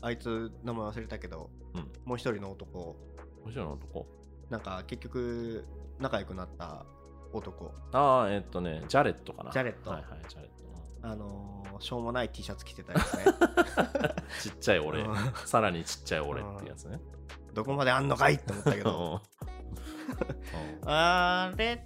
[0.00, 1.92] あいつ名前忘れたけど、うん。
[2.04, 2.96] もう一人の男。
[3.44, 4.06] 面白いの男。
[4.50, 5.64] なんか結局
[5.98, 6.86] 仲良くなった
[7.36, 7.72] 男。
[7.92, 9.50] ああ、えっとね、ジャレットかな。
[9.50, 9.90] ジャレット。
[9.90, 10.56] はいはい、ジャレット。
[11.02, 13.24] あのーしょうもない T シャツ着てたやつね。
[14.42, 15.02] ちっちゃい俺。
[15.02, 17.00] うん、さらにちっちゃい俺ってやつね。
[17.52, 19.20] どこまであんのかいって思ったけど。
[20.86, 21.84] あれ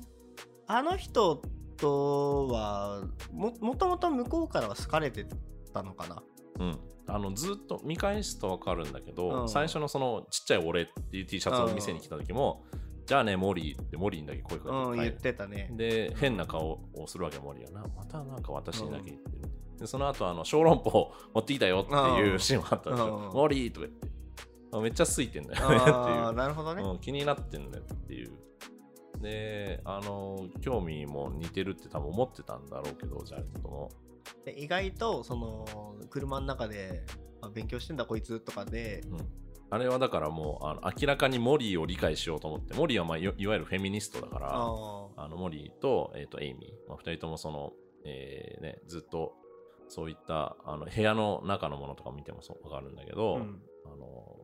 [0.67, 1.43] あの人
[1.77, 5.27] とはももともと向こうからは好かれて
[5.73, 6.23] たのかな？
[6.59, 9.49] うん、うんあのずっと見返すとわかるんだけど、うん。
[9.49, 12.63] 最初のそのちっちゃい俺っていう T シャツを店に来た時も、
[13.11, 17.85] じゃあね、モリーってモリーにだけ声かうん言っけててたねで、変な顔をするわけ、モリーはな。
[17.97, 19.51] またなんか私にだけ言ってる。
[19.81, 23.17] でその後、あの、小籠包持ってきたよっていうシーンもあったんですよ。
[23.17, 24.09] うんモリーとか言って。
[24.71, 25.95] あめっちゃ好いてんだよねっていう。
[25.97, 28.31] ああなるほどね、うん、気になってんだよっていう。
[29.21, 33.91] で、あの、興味も似てるって多分思ってたんだろうけど、ジャレットも。
[34.45, 35.67] で意外とその
[36.11, 37.03] 車の中で、
[37.41, 39.19] あ勉強してんだこいつとかでうん。
[39.71, 47.73] あれはだからもう、あの明らかにモリーを理解しようと思って、モリーは、まあ、いいわゆるフェミニストだから、ああのモリーと,、えー、とエイミー、まあ、2人ともその、
[48.05, 49.35] えーね、ずっと
[49.89, 53.63] そういったあの部屋の中のものとか見てもそうわかるんだけど、うん。
[53.87, 54.37] あの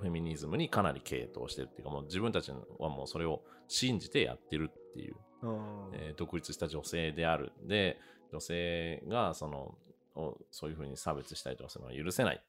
[0.00, 7.52] フェミニズムにかなり傾倒してるっていうかもう自分たちはもうそれを信じてやってるっていう、うんえー独立した女性である。
[7.62, 7.98] で
[8.32, 9.74] 女性がその
[10.16, 12.42] をそういうふうに差別したりとかするのは許せない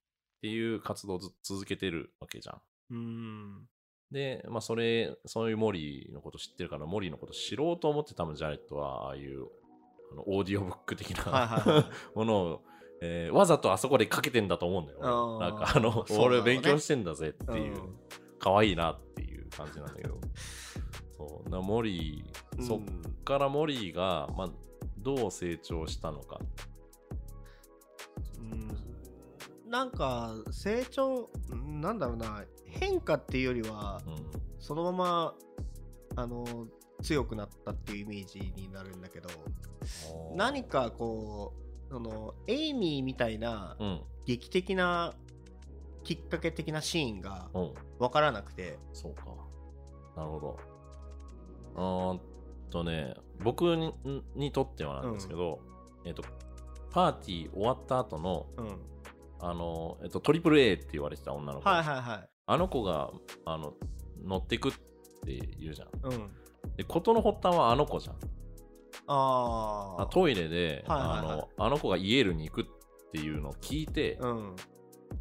[0.46, 2.62] っていう活動をず続けてるわけじゃん。
[2.92, 3.68] うん
[4.12, 9.48] で、まあ、それ、そういうモリーのこと知ってるから、モリーのこと知ろうと思って多分ジャレットは、ああいう、
[10.12, 12.62] あのオーディオブック的はいな ものを、
[13.02, 15.40] えーわざとあそこでかけてんだと思うんだよ。
[15.40, 18.00] なんか、あの、ね俺勉強してんだぜっていううん、
[18.38, 20.20] 可愛いなっていう感じなんだけど。
[21.18, 22.80] そう、なモリー、そっ
[23.24, 24.50] からモリーが、まあ、
[25.00, 26.40] どう成長したのか。
[26.40, 26.75] う
[29.76, 34.16] なんか成長うんなんだろうな変化っていうよりはうん。
[34.58, 35.34] そのまま
[36.16, 36.46] あの
[37.02, 39.30] 強くなったっていうイメージになるんだけど
[40.34, 41.54] 何かこ
[41.90, 44.02] うそのエイミーみたいなうん。
[44.26, 45.14] 劇的な
[46.06, 47.74] きっかけ的なシーンがうん。
[48.00, 49.26] 分からなくてそうか。
[50.16, 50.60] なるほど。
[51.76, 52.22] あーっ
[52.70, 53.94] とね、僕に
[54.36, 55.60] にとってはなんですけど、
[56.06, 56.24] えっと、
[56.92, 58.95] パーティー終わった後の、うん。
[59.39, 61.69] あの、えっと、トリプル A って言われてた女の子。
[61.69, 62.30] はいはいはい。
[62.48, 63.12] あの子が、
[63.45, 63.74] あの、
[64.24, 65.89] 乗ってくって言うじゃん。
[66.04, 66.32] うん。
[66.78, 68.15] で、事の発端はあの子じゃん。
[69.08, 70.02] ああ。
[70.04, 72.65] あトイレで、はいはいはいあの、あの子がイエールに行くっ
[73.12, 74.56] ていうのを聞いて、うん。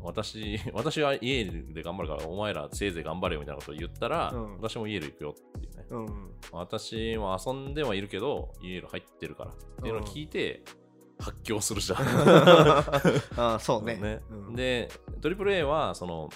[0.00, 5.86] 私、 私はイエールで頑張るから、お前らせいぜい頑張れよみたいなことを言ったら、うん私もイエール行くよっていうね。
[5.90, 6.34] うん。
[6.52, 10.62] 私も遊んではいるけど、イエール入ってるからっていうのを聞いて、
[11.24, 11.98] 発狂するじゃん。
[13.40, 13.96] ああ、そうね。
[13.96, 16.28] ねうん、で、トリプル A は、その、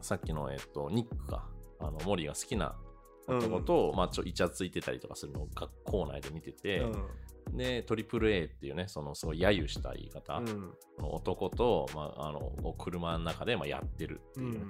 [0.00, 1.44] さっきの、えっと、ニックが、
[1.78, 2.76] あの、モリーが好きな
[3.28, 6.84] 男と、まあ、ちょ、イチャついてたりとかするのを学校内で見てて、
[7.52, 10.74] で、トリプル A っていうね、その、すごい揶揄した言い方、うん。
[10.98, 14.68] 男と、まあ、あの、車の中で、まあ、やってるっていう、うん。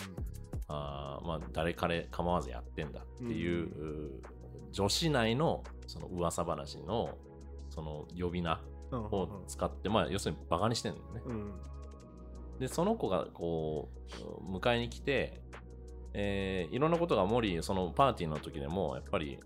[0.69, 4.23] あーまあ、誰彼構わずやってんだっていう、う
[4.71, 7.19] 女子内の、その噂話の、
[7.69, 8.80] その呼び名うん。
[8.93, 11.23] を使って、まあ、要するにバカにしてんだよね。
[11.27, 11.53] うん。
[12.59, 13.89] で、その子がこ
[14.49, 15.41] う、迎えに来て、
[16.13, 19.39] えーいろんなことがモリー、そのパーティーの時でも、やっぱり、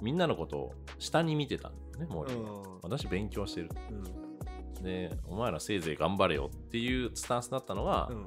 [0.00, 2.78] みんなのことを下に見てたんだよね、モリー。
[2.82, 3.70] 私勉強してる。
[4.78, 4.82] うん。
[4.82, 8.18] で、お前らせいぜい頑張れよっていうスタンスだったのが、うん。
[8.20, 8.26] やっ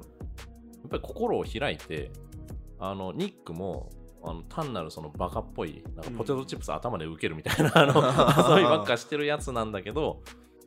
[0.90, 2.10] ぱり心を開いて、
[2.78, 3.90] あの、ニックも、
[4.26, 7.94] あの単なるそのバカっぽい、なんかポテトチップス頭で受けるみたいな、あの、
[8.56, 10.22] 遊びばっかしてるやつなんだけど、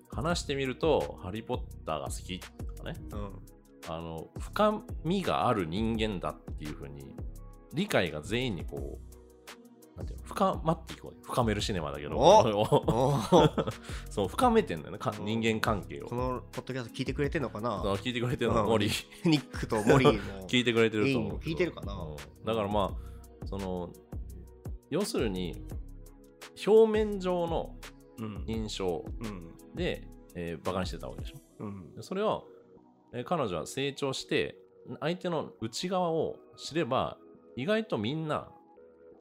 [0.10, 3.32] 話してみると、ハリー・ポッターが好きとかね、うん。
[3.89, 7.15] あの、深みがある人間だっていうふうに、
[7.74, 11.26] 理解が全員にこう、なんていうの、深まっていこう。
[11.26, 12.17] 深めるシネマだけど、
[14.10, 16.08] そう、深めてんだよね、人間関係を。
[16.08, 16.15] こ。
[16.15, 17.82] のポッドキャスト聞いてくれてんのかな？
[17.84, 18.70] そう聞いてくれてるの、うん。
[18.70, 19.30] モリー。
[19.30, 20.48] ニックとモリーも。
[20.48, 21.93] 聞いてくれてると思う聞いてるかな？
[21.93, 22.15] うん。
[22.46, 23.08] だからまあ、
[23.48, 23.92] その、
[24.90, 25.56] 要するに、
[26.66, 27.76] 表面上の
[28.20, 28.44] うん。
[28.48, 29.76] 印象うん。
[29.76, 31.36] で、えーバカにしてたわけでしょ。
[31.60, 31.94] うん。
[31.96, 32.46] でそれを、
[33.14, 34.58] えー彼女は成長して、
[35.00, 37.18] 相手の内側を知れば、
[37.56, 38.50] 意外とみんな、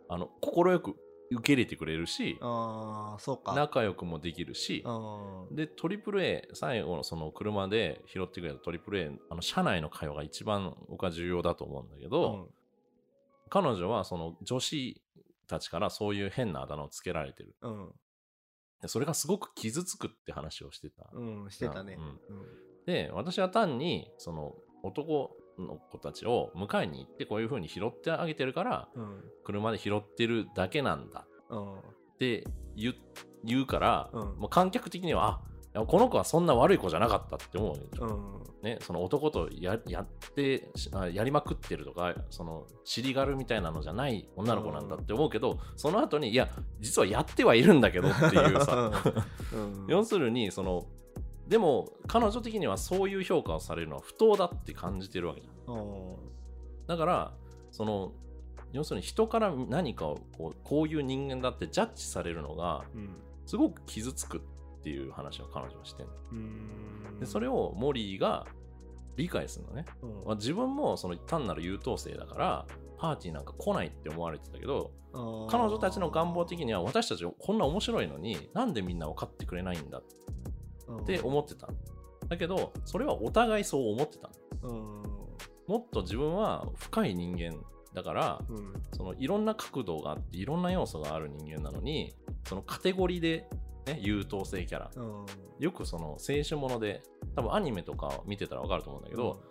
[0.08, 0.94] あの、快く
[1.30, 3.54] 受け入れてくれるし、ああ、そうか。
[3.54, 12.48] 仲良くもできるし、あで、トリプル A、最後のその車で拾ってくれたトリプル A、あの、車内の会話が一番僕は重要だと思うんだけーど、
[13.48, 15.02] 彼女はその女子
[15.46, 17.56] たちからそういう変なあだ名をつけられてる。
[17.62, 17.92] うん。
[18.82, 21.08] でそれがすごく傷つくって話をしてた。
[21.12, 21.44] うん。
[21.44, 21.50] うん。
[21.50, 21.98] してたね。
[22.86, 29.02] で、私は単に、その男の子たちを迎えに行ってこういう風に拾ってあげてるから、うん。
[29.02, 29.24] うん。
[29.44, 31.78] 車で拾ってるだけなんだうん。
[31.78, 31.82] っ
[32.18, 32.44] て
[32.76, 32.94] 言う
[33.44, 35.40] 言うから、うんもう観客的には、
[35.74, 38.45] あこの子はそんな悪い子じゃなかったって思うわけでしょうん。
[38.62, 40.70] ね、その男とややって
[41.12, 46.48] やりまくってるとかその尻軽みたいなのじゃない女の子なんだって思うけど、その後にいや
[46.80, 48.92] 実はやってはいるんだけどっていうさ
[49.52, 49.84] うん。
[49.88, 50.86] 要するにその
[51.46, 56.16] でも彼女的にはそういう評価をされるのは不当だって感じてるわけじゃんうん。
[56.86, 57.34] だから
[57.70, 58.12] その
[58.72, 63.16] 要するに人から何かをこうこういう人間だってジャッジされるのがうん。
[63.44, 64.40] すごく傷つくっ
[64.86, 66.06] ていう話を彼女はしてん。
[67.18, 68.46] でそれをモリーが
[69.16, 69.84] 理解するのね。
[70.00, 74.92] うん、まあ、自分もその単なる優等生だからパーティーなんか来ないって思われてたけど
[75.50, 81.68] 彼女たちの願望的には私たちこんな面白いのになんでみんな分かってくれないんだって思ってた
[82.28, 84.30] だけどそれはお互いそう思ってた
[84.62, 85.02] うん。
[85.66, 87.56] もっと自分は深い人間
[87.92, 88.72] だからうん。
[88.96, 93.48] そのいろんな角度があっていろんな要素がある人間なのにそのカテゴリーで、
[93.86, 95.26] ね、優等生キャラうん。
[95.58, 97.02] よくその青春もので
[97.34, 99.42] 多分アニメとか見てたら分かると思うんだけど、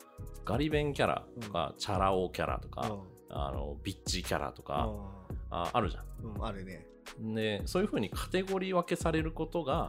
[0.43, 2.98] ガリ弁キャラとか、チャラ男キャラとか、
[3.30, 4.89] あのビッチキャラとか、
[5.50, 6.34] ああるじゃうん。
[6.34, 6.45] うん。
[6.45, 6.86] あるね。
[7.21, 7.34] ん。
[7.34, 9.88] でそういう風にカテゴリー分けされることが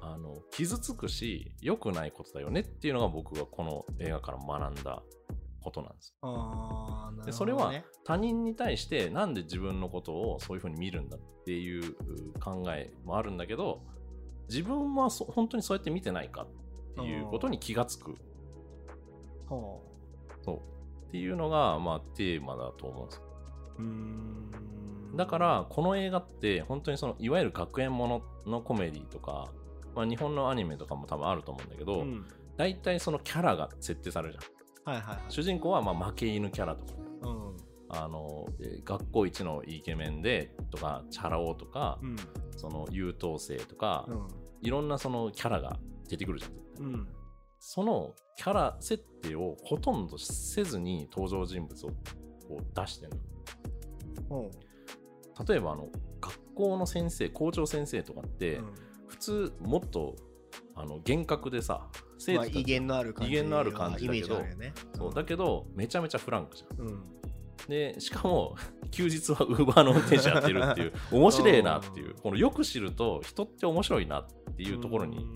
[0.00, 5.02] あの傷つくし良くないことだよねっていうのが僕はこの映画から学んだ
[5.68, 6.14] ことなんです。
[6.22, 7.26] あね。
[7.26, 7.72] でそれは
[8.04, 11.94] 他人に対してなんで自分のことをそういう風に見るんだっていう
[12.40, 13.82] 考えもあるんだけど
[14.48, 18.16] 自分はそ本当にそうやって見てないかっていうことに気がつく
[19.46, 19.82] ほ
[20.42, 23.22] そうっていうのがまあテーマだと思うんです
[23.78, 23.82] う。
[23.82, 24.50] ん。
[25.16, 29.48] だからこの映画って本当にそのいわゆる学園もののコメディとか、
[29.94, 32.26] まあ、日本のアニメとかも多分あると思うんだけど、うん。
[32.58, 34.57] 大体そのキャラが設定されるじゃん
[34.88, 35.18] はいはいはい。
[35.28, 37.56] 主人公はまあ負け犬キャラとかねうん。
[37.90, 42.16] あのえー学校一のイケメンでとかチャラ男とか、うん。
[42.56, 44.26] その優等生とか、うん。
[44.62, 47.08] いろんなそのキャラが出てくるじゃん絶対うん。
[47.60, 51.88] そのキャラ設定をほとんどせずに登場人物を
[52.48, 53.12] こう出してる
[54.30, 54.50] のおう
[55.46, 55.88] 例えばあの
[56.20, 58.74] 学校の先生校長先生とかって、うん
[59.08, 60.16] 普通もっと
[60.76, 61.88] あの厳格でさ
[62.18, 64.74] 生徒威厳のある感じ威厳のある感じだけどね。
[64.96, 66.86] そうだけどめちゃめちゃフランクじゃん。
[66.86, 67.02] うん。
[67.68, 68.56] でしかも
[68.90, 75.26] 休日はウーバーの運転手やってるっていう 面白いなっていうこのよく知ると人って面白いなっていうところに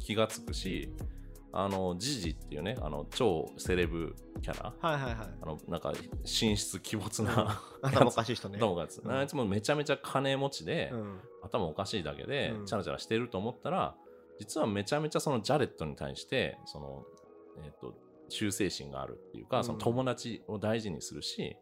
[0.00, 0.90] 気がつくし
[1.52, 4.72] あのジジっていうねあの超セレブキャラ。
[4.80, 5.28] はいはいはい。
[5.42, 5.92] あのなんか
[6.24, 8.58] 神出鬼没な 頭おかしい人ね。
[8.58, 9.00] 頭おかしい。
[9.00, 11.20] うんあいつもめちゃめちゃ金持ちで、うん。
[11.42, 12.66] 頭おかしいだけでうん。
[12.66, 13.94] チャラチャラしてると思ったら、
[14.38, 17.04] 実はめちゃめちゃそのジャレットに対してその、
[17.64, 17.94] えっと
[18.28, 19.64] 忠誠心があるっていうか、うん。
[19.64, 21.56] その友達を大事にするし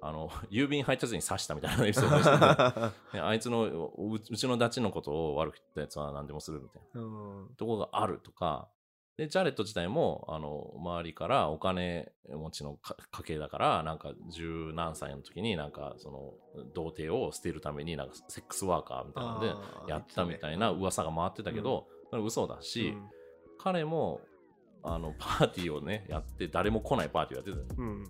[0.00, 2.92] あの郵便配達に刺したみたいなエピソードでした
[3.26, 7.00] あいつのううちのダチのことを悪く言ったやつは何でもするみたいな。
[7.00, 7.04] う
[7.44, 7.54] ん。
[7.56, 8.68] ところがあるとか
[9.16, 16.34] でジャレット自体もあの周りからお金持ちのか家系だからなんか十何歳の時になんかその
[16.74, 23.10] 童貞を捨てるためになんかセックスワーカーみたいなのでやったみたいな噂が回ってたけど、それ嘘だし、うん。
[23.58, 24.20] 彼も
[24.84, 28.04] あのパーティーをねやって誰も来ないパーティーをやってたうん。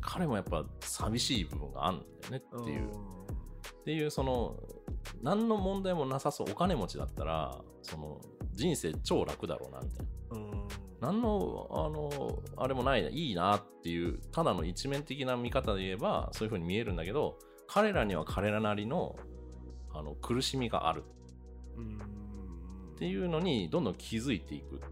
[0.00, 4.56] 彼もやっぱ寂しい部分があるんだよねっていう、っていうその
[5.22, 8.20] 何の問題もなさそうお金持ちだったらその
[8.52, 10.36] 人生超楽だろうなみたいな。
[10.36, 10.68] うん。
[11.00, 19.14] 何のあのあれもないないいなっていうただの一面的な見方で言えばそういう風に見えるんだけど彼らには彼らなりの
[19.92, 21.04] あの苦しみがある。
[21.76, 22.23] うん
[23.04, 24.90] っていうのにどんどん気づいていくっていう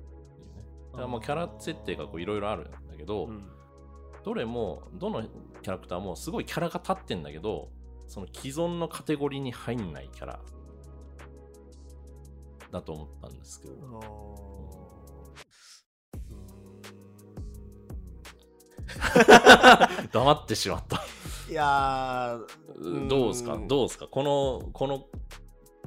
[0.55, 0.65] ね。
[0.93, 3.49] だからもうキャラ設定がこういろいろあるんだけど、うん。
[4.23, 7.71] どれもどのキャラクターもすごいキャラが立ってんだけど
[8.07, 10.41] その既存のカテゴリーに入んないキャラ
[12.71, 13.75] だと思ったんですけど、
[20.13, 21.03] 黙ってしまった。
[21.51, 22.39] いや
[22.79, 23.59] んどうですか？
[23.67, 24.07] どうですか？
[24.07, 25.07] このこの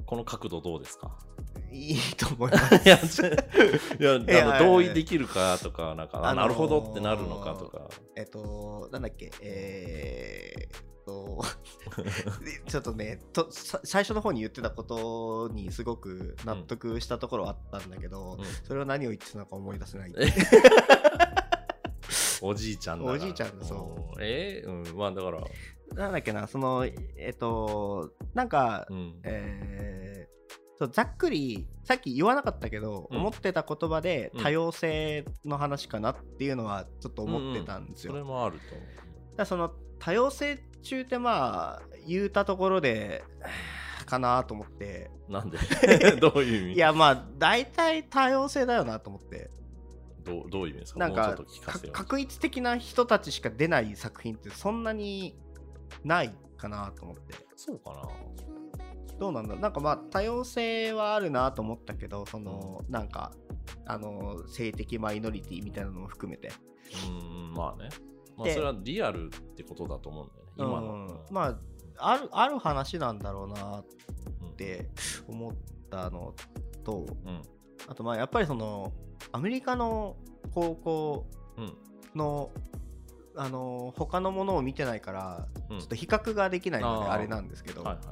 [0.06, 1.18] この角度どうですか？
[1.35, 1.35] ー
[1.76, 3.22] いいと思います。
[4.00, 4.16] いや
[4.56, 7.90] あの同意できるかとかなんか、ああのーなるほどってなるのかとか。
[8.16, 9.32] えっとなんだっけ？
[9.42, 11.44] えーっと
[12.68, 18.46] ちょっとねとさ最初の方に言ってたことにすごく納得したところはあったんだけど、うん。
[18.64, 20.14] それを何を言ってたのか思い出せない
[22.42, 24.18] おじいちゃんだおじいちゃんだそう。
[24.20, 24.70] えー？
[24.70, 25.44] うんまあだから。
[25.94, 29.20] なんだっけなそのえっとなんか、うん。
[29.24, 30.35] えー
[30.78, 33.18] そうざっくりさっき言わなかったけど、うん。
[33.20, 34.42] 思ってた言葉でうん。
[34.44, 38.12] 多様性の話かなっていうのはちょっと思ってたんですよ。
[38.14, 38.60] それもある
[39.38, 39.46] と。
[39.46, 43.24] その多様性中ってまあ言うたところで
[44.06, 45.10] かなと思って。
[45.30, 45.58] なんで？
[46.20, 46.74] どういう意味？
[46.74, 49.50] いやまあ大体多様性だよなと思って。
[50.24, 51.00] どうどういう意味ですか？
[51.00, 55.38] なんかもうちょっと聞かかせよ確一的な人たちしか出ない作品ってそんなに
[56.04, 57.36] ないかなと思って。
[57.56, 58.02] そうかな
[59.20, 63.32] どうなんだなんかまあ多様性はあるなと思ったけどその、なんか
[63.86, 66.52] あの性的マイノリティみたいなのも含めて。
[67.08, 67.90] うんまあね。
[68.38, 71.58] まあでそれはリアルってことだと思うんだよね今の、うんまあ
[71.98, 73.86] あるある話なんだろうなっ
[74.44, 74.56] うん。
[74.58, 74.90] て
[75.28, 75.54] 思っ
[75.90, 76.34] たの
[76.84, 77.42] とうん。
[77.88, 78.92] あとまあやっぱりその
[79.32, 80.18] アメリカの
[80.54, 81.26] 高校
[81.58, 81.74] うん。
[82.16, 82.52] の
[83.38, 85.80] あの他のものを見てないからうん。
[85.80, 88.06] ちょっと比較ができないのであれなんですけど、はいはい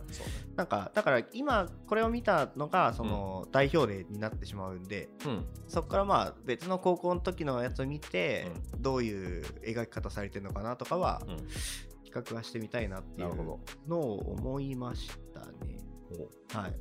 [0.56, 5.46] なんかだから今これを見たのがその代表例になってしまうんで、うん。
[5.68, 11.38] そこからまあ別の高校の時のやつを見て、どういう描き方されてるのかなとかはうん。
[12.04, 13.36] 比較はしてみたいなっていう
[13.88, 15.80] のを思いましたね。
[16.54, 16.74] ほはい、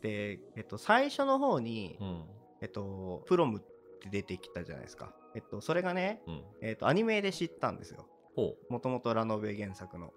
[0.00, 2.24] で、えっと、最初の方に、ううん。
[2.60, 5.14] えっと、プロムって出てきたじゃないですか。
[5.34, 6.42] えっと、それがね、うん。
[6.62, 8.06] えっと、アニメで知ったんですよ。
[8.36, 10.12] ほもともとラノベ原作の。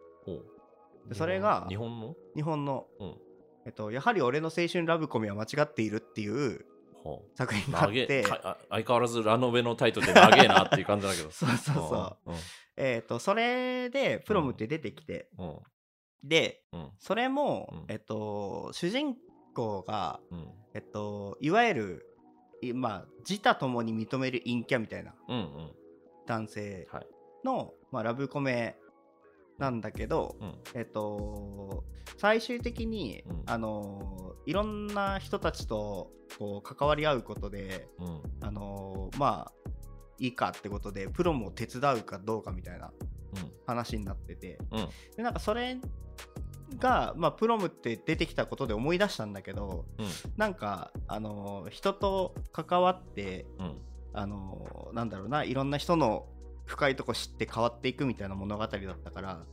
[1.08, 2.16] でそれが日本の？
[2.36, 3.16] 日本の、うん。
[3.66, 6.66] えっと、やはり俺の青春ラブコメは間違っているっていう
[7.36, 8.24] 作品があって、
[8.70, 11.32] 相変わらずラノベのタイトルで長えなっていう感じだけど。
[11.32, 12.32] そうそうそう。
[12.32, 12.34] う。
[12.34, 12.38] ん。
[12.78, 15.60] えっと、それでプロムって出てきて、うん。
[16.24, 16.92] で、うん。
[17.00, 17.86] それも、うん。
[17.88, 19.16] えっと、主人
[19.54, 20.48] 公が、うん。
[20.74, 22.17] えっと、いわゆる、い
[22.74, 25.14] まあ、自他ともに認める陰キャみたいな。
[26.26, 27.08] 男性はい。
[27.44, 28.78] の、まあ、ラブコメ
[29.58, 30.56] なんだけど、うん。
[30.76, 31.84] えっと、
[32.18, 33.44] 最終的に、うん。
[33.46, 38.22] あのいろんな人たちとこう関わり合うことで、うん。
[38.42, 39.70] あのまあ
[40.20, 42.92] いいかってことでプロムを手伝うかどうかみたいな
[43.66, 44.60] 話になってて。
[44.72, 44.90] うん。
[45.16, 45.78] でなんかそれ
[46.80, 50.06] が、まあ、プロムって出てきたことで思い出したんだけどうん。
[50.38, 53.82] なんか、あの人と関わって、うん。
[54.14, 56.26] あのなんだろうないろんな人の
[56.66, 59.46] 深いとこ知って変わっていくみたいな物語だったから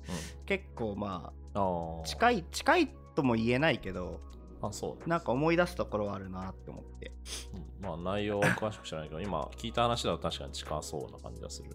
[0.47, 4.23] 結構まあ近い近いとも言えないけど
[4.63, 7.13] あそうなんか思い出すところはあるなって思って。
[7.53, 7.87] うん。
[7.87, 11.69] まあ内容は詳しく知らないけど今聞いた話だと確かに近そうな感じがする。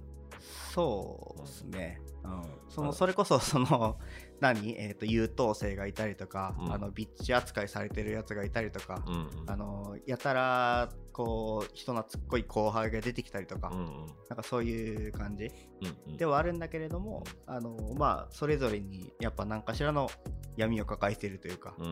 [0.74, 3.98] そうですね、うん、そあのそれこそその
[4.40, 6.74] 何、えー、と優等生がいたりとか、うん。
[6.74, 9.30] あのビッチ扱いされてるやつがいたりとか、うんうん。
[9.48, 13.86] あのやたらこう人懐っこい後輩が出てきたりとか、うんうん。
[14.30, 16.18] なんかそういう感じうんうん。
[16.18, 20.10] ではあるんだけれども、あのまあそれぞれにやっぱ何かしらの
[20.56, 21.84] 闇を抱えているというか、う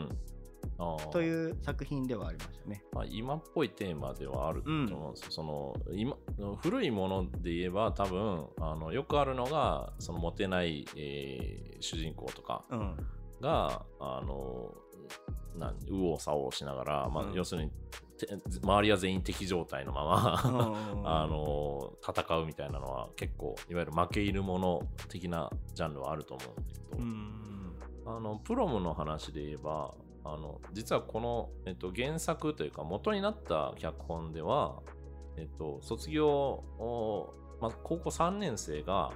[1.11, 2.84] という作品ではありましたね。
[2.93, 5.32] まあ、今っぽいテーマではあると思うんですよ。
[5.32, 6.15] その今
[6.61, 12.97] 古いもので言えば多分あのよくあるのがそのモテない、えー主人公とかうん、
[13.39, 14.74] があの
[15.55, 17.34] 何右往左往しながら、まあうん。
[17.34, 17.72] 要するに
[18.18, 18.28] て
[18.63, 20.41] 周りは全員敵状態のまま、
[21.05, 27.38] あ あの戦うみたいなのは結構いわゆる負け入るもの的なジャンルはあると思うんだけど、うん。
[28.05, 29.93] あのプロムの話で言えば
[30.34, 34.80] あの実はこの、えっと、原作というか元になった脚本では、
[35.38, 39.11] えっと、卒業を、まあ、高校3年生が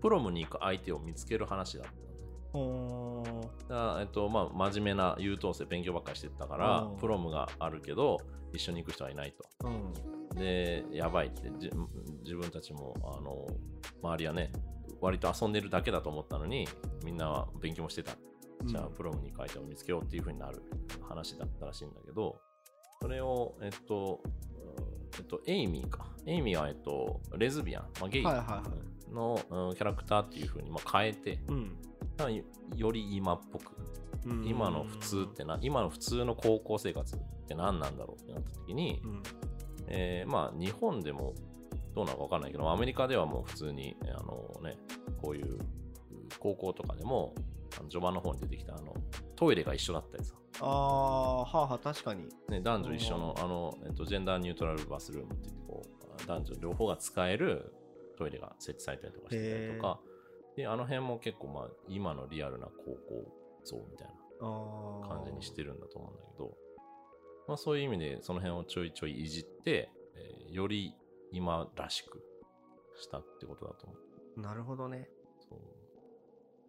[0.00, 2.08] プロムに行く相手を見つける話だった
[3.68, 6.96] だえっとまあ、真面目な優等生勉強ばっかりしてたからうん。
[6.96, 8.18] プロムがあるけど
[8.54, 9.68] 一緒に行く人はいないと。
[9.68, 9.92] うん。
[10.34, 11.70] でやばいってじ
[12.22, 13.46] 自分たちもあの
[14.02, 14.50] 周りはね
[15.00, 16.66] 割と遊んでるだけだと思ったのに
[17.04, 18.12] みんなは勉強もしてた
[18.64, 20.62] じゃあ、プロムに書いてを見つけようっていう風になる
[21.08, 22.40] 話だったらしいんだけど、
[23.00, 26.06] それを、えっと、うんえっと、エイミーか。
[26.26, 28.22] エイミーは、えっと、レズビアン、まあ、ゲイ
[29.12, 31.76] の、うんキャラクターっていう風にまあ変えて、うん。
[32.76, 33.72] より今っぽく、
[34.26, 34.46] うん。
[34.46, 39.22] 今の普通ってな、今の普通の高校生活って何なんだろうってなった時に、うん。
[39.88, 41.34] えーまあ、日本でも
[41.94, 44.76] どうなのか分かんないけど、アメリカではもう普通に、あのね、
[45.22, 45.58] こういう
[46.38, 47.34] 高校とかでも、
[47.78, 48.94] あの序盤の方に出てきたあの
[49.36, 52.28] トイレが一緒だったりさ、ああはあはあ確かに。
[52.48, 55.82] ね、男女一緒のあの、えっと、ジェンダーニュートラルバスルームって言ってこ
[56.24, 57.72] う男女両方が使える
[58.16, 60.00] トイレが設置されたりとかしてたりとか。
[60.56, 63.32] であの辺も結構まあ今のリアルな高校
[63.64, 66.56] 像みたいな感じにしてるんだと思うんだけど、
[67.46, 70.94] まあ、そういう意味でその辺をちょいちょいいじって、えーより
[71.30, 72.24] 今らしく
[72.96, 73.94] したってことだと思
[74.38, 74.40] う。
[74.40, 75.08] なるほどね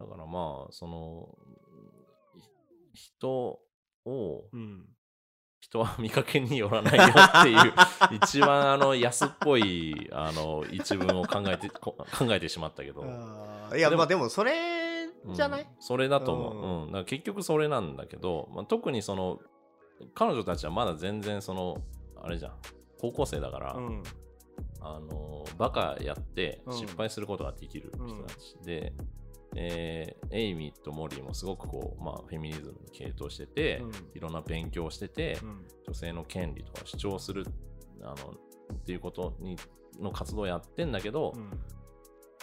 [0.00, 1.28] だからまあその
[2.34, 2.40] い
[2.94, 3.60] 人
[4.06, 4.86] をうん。
[5.60, 7.74] 人は見かけによらないよっていう
[8.16, 13.04] 一番あの安っぽいあの一文を考えてこ考えてしまったけど、
[13.76, 14.80] いやでもまあでもそれ
[15.24, 17.04] うんじゃない、それだと思う、ううん。
[17.04, 19.38] 結局それなんだけど、まあ、特にその
[20.14, 21.76] 彼女たちはまだ全然その
[22.16, 22.52] あれじゃん。
[22.98, 24.02] 高校生だから、うん。
[24.80, 26.72] あのバカやってうん。
[26.74, 28.94] 失敗することができる人たちで、
[29.56, 33.90] えーエイミーとモリーもすごくこう、まあ、フェミニズムに傾倒してて、うん。
[34.14, 35.66] いろんな勉強をしてて、うん。
[35.88, 37.44] 女性の権利とか主張する
[38.02, 38.14] あの
[38.72, 39.56] っていうことに
[40.00, 41.34] の活動をやってんだけど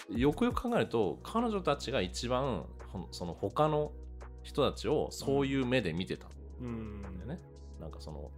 [0.10, 0.20] う、ん。
[0.20, 2.66] よくよく考えると彼女たちが一番
[3.12, 3.94] その他の
[4.44, 7.02] 人たちをそういう目で見てたんうん。
[7.02, 7.40] だよね、
[7.80, 8.32] なんかその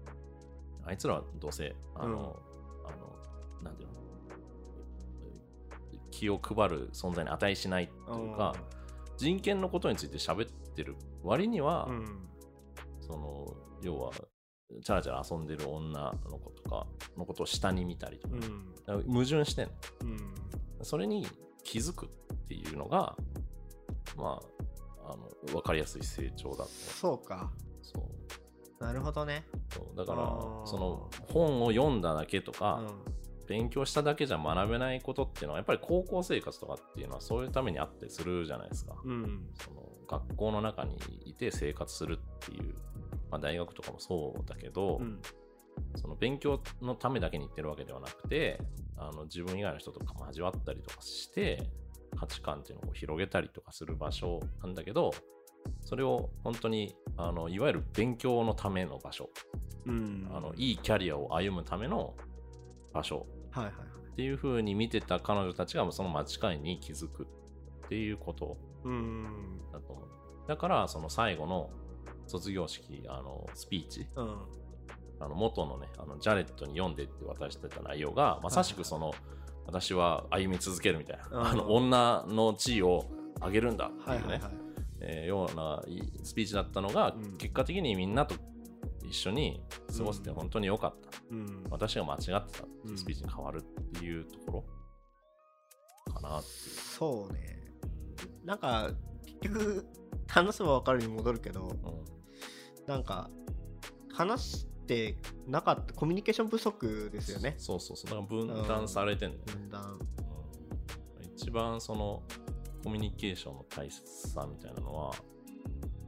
[0.86, 2.40] あいつらはどうせあの、
[2.86, 3.99] あのなんていうの？
[6.20, 8.54] 気を配る存在に値しないというか、
[9.16, 12.06] 人権のことについて喋ってる割には、うん。
[13.00, 13.48] その
[13.82, 14.12] 要は
[14.84, 16.86] チャラチャラ遊んでる女の子とか
[17.18, 18.36] のことを下に見たりとか,、
[18.96, 19.04] うん。
[19.04, 19.72] 矛盾してんの。
[20.02, 20.06] う
[20.82, 20.86] ん。
[20.86, 21.26] それに
[21.64, 22.10] 気づくっ
[22.50, 23.16] ていうのが
[24.18, 24.42] ま
[25.08, 26.70] ああの分かりやすい成長だと。
[26.70, 27.50] そうか。
[27.82, 28.10] そ
[28.82, 28.84] う。
[28.84, 29.46] なるほどね。
[29.74, 29.98] そう。
[29.98, 30.28] だから
[30.66, 32.88] その本を読んだだけとうか、ん
[33.50, 39.48] 勉強しただけじゃ学べないことっていうのはやっぱり高校生活とかっていうのはそういうためにあったりするじゃないですか、うん。
[39.56, 42.76] その学校の中にいて生活するっていう、
[43.32, 45.20] まあ、大学とかもそうだけど、うん。
[45.96, 48.62] その勉強のためだけに行ってるわけではなくて
[48.98, 51.64] あの自分以外の人とかも交わったりとかして
[52.20, 55.12] 価値観っていうのを広げたりとかする場所なんだけど
[55.86, 59.30] それを本当にあのいわゆる勉強のための場所、
[59.88, 60.30] うん。
[60.32, 62.14] あのいいキャリアを歩むための
[62.94, 63.20] 場所。
[63.20, 63.74] はいはいはい
[64.20, 68.58] っていう風に見てた彼女たちがその間違いに気づくっていうこと。
[68.84, 69.62] うん。
[69.72, 70.08] だと思う。
[70.46, 71.70] だからその最後の
[72.28, 74.08] 卒業式あのスピーチ。
[74.18, 74.38] うん。
[75.22, 79.14] あの元のねあのジャレットに読んでって渡してた内容がまさしくその、
[79.66, 81.48] 私は歩み続けるみたいな、うん。
[81.48, 83.06] あの女の地位を
[83.42, 84.52] 上げるんだっていうね、はいはいはい。
[85.00, 87.38] えーようないいスピーチだったのが、うん。
[87.38, 88.36] 結果的にみんなと
[89.10, 89.62] 一緒に
[89.98, 90.36] 過ごせてうん。
[90.36, 91.64] 本当に良かった、うん。
[91.70, 92.38] 私が間違ってた。
[92.40, 92.98] っていううん。
[92.98, 94.66] スピーチに変わるっていうとこ
[96.08, 97.60] ろ、かなってそうね。
[98.44, 98.92] なんか
[99.26, 99.88] 結局
[100.28, 103.30] 話せば分かるに戻るけどいう、なんか
[104.14, 107.56] 話してなかったコミュニケーション不足ですよね。
[107.58, 108.10] そうそうそう。
[108.10, 110.00] だから分断されてんだよね、分断。
[111.20, 111.34] うん。
[111.36, 112.24] 一番その
[112.84, 115.14] コミュニケーションの大切さみたいなのは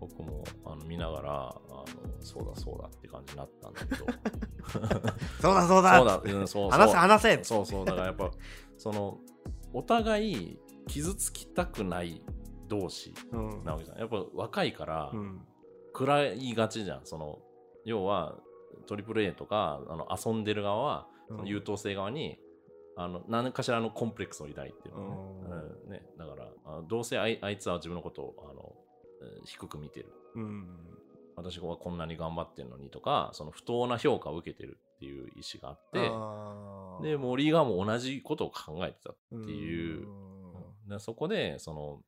[0.02, 1.86] 僕もあの見ながらあの
[2.20, 4.06] そうだそうだって感じになったんだけど。
[5.39, 5.97] そうだそうだ。
[5.97, 7.43] そうだ、うん、そう話せ話せ。
[7.43, 7.86] そうそう。
[7.86, 8.32] だからやっぱ
[8.78, 9.20] その
[9.74, 12.24] お互い傷つきたくない
[12.68, 13.64] 同士うん。
[13.64, 13.99] なわけじゃん。
[13.99, 15.45] やっぱ若いからうん。
[15.93, 17.06] 食らいがちじゃん。
[17.06, 17.39] その
[17.86, 18.39] 要は
[18.88, 22.39] トリプル A とかあの遊んでる側はその優等生側に、
[22.97, 25.91] あの何かしらのコンプレックスを抱いてるのね,、ううん。
[25.91, 26.06] ね。
[26.18, 28.80] だからあどうせあいあいつは自分のことをあのえー
[29.45, 30.11] 低く見てる。
[30.36, 30.67] うん。
[31.36, 39.38] 私はこんなに頑張ってるのにとかその不当な評価を受けてるっていう意思があってで森がも同じことを考えてたってう。
[39.45, 39.49] ん。
[39.49, 40.07] いう、
[40.88, 42.01] でそこでその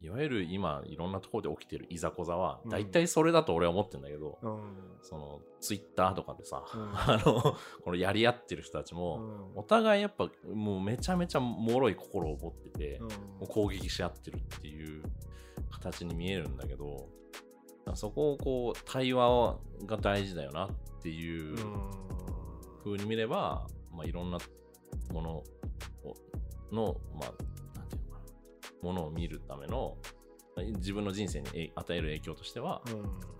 [0.00, 2.70] いわゆる今いろんなところで起きてるいざこざはうん。
[2.70, 4.60] 大体それだと俺は思ってるんだけど、うん。
[5.00, 6.90] そのツイッターとかでさ、うん。
[6.94, 7.56] あのこ
[7.90, 9.52] のやり合ってる人たちうも、ん。
[9.56, 13.08] お互いやっぱもうめちゃめちゃ脆い心を持ってて、うん。
[13.08, 15.02] もう攻撃し合ってるっていう
[15.70, 17.08] 形に見えるんだけど
[17.94, 20.70] そこをこう対話が大事だよなっ
[21.02, 21.56] ていう
[22.84, 24.38] 風に見れば、まあ、いろんな
[25.12, 25.44] ものを
[26.72, 29.96] の、まあ、なんていうのかなものを見るための
[30.56, 33.32] まあ自分の人生にえ与える影響としては、うん。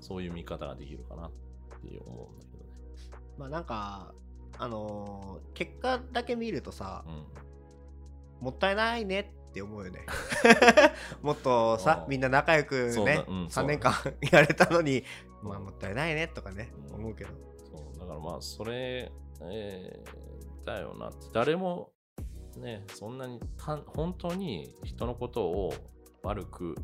[0.00, 2.70] そういう見方ができるかなって思うんだけどね。
[3.38, 4.12] まあなんか
[4.58, 8.44] あのー結果だけ見るとさうん。
[8.44, 10.04] もったいないねって思うよね。
[11.22, 12.10] もっとさうん。
[12.10, 12.74] みんな仲良く
[13.04, 13.92] ねうんそう3年間
[14.32, 15.04] やれたのに
[15.42, 16.94] うんまあもったいないねとかねうん。
[16.96, 17.30] 思うけど。
[17.70, 21.18] そうだからまあそれ、えーだよなって。
[21.32, 21.92] 誰も
[22.56, 25.72] ねそんなにた本当に人のことを
[26.24, 26.74] 悪く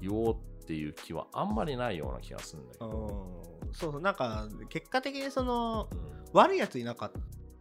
[0.00, 2.90] 言おうっていう気はあんまりないような気がするんだけうん。
[2.92, 3.42] ど、
[3.72, 5.98] そうそうなんか結果的にそのうん。
[6.32, 7.12] 悪いやついなかっ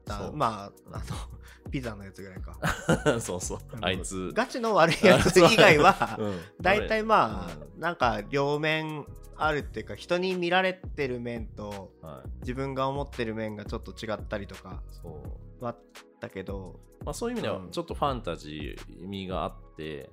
[0.08, 0.36] たそう。
[0.36, 1.06] まああの
[1.70, 2.58] ピザのやつぐらいか。
[3.20, 3.60] そうそう。
[3.82, 6.28] あいつ、ガチの悪いやつ以外は う。
[6.28, 6.40] ん。
[6.62, 9.06] 大体まあうなんか両面
[9.36, 15.10] あるっていうか人に見られてる面とはい、自分が思ってる面がちょっと違ったりとかそ
[15.60, 15.64] う。
[15.64, 15.80] はあっ
[16.20, 17.72] たけどまあ、そういう意味ではうん。
[17.72, 20.10] ちょっとファンタジー味があって、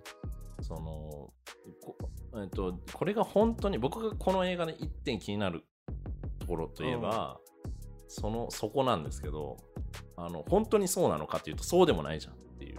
[0.61, 1.33] その
[1.81, 1.97] こ,、
[2.37, 5.65] えっと、これが本当に僕がこの映画で一点気になる
[6.39, 7.41] ところといえば、
[8.09, 9.57] そのそこなんですけど
[10.17, 12.79] あの本当にそうなのかっていうとそうでもないじゃんっていう。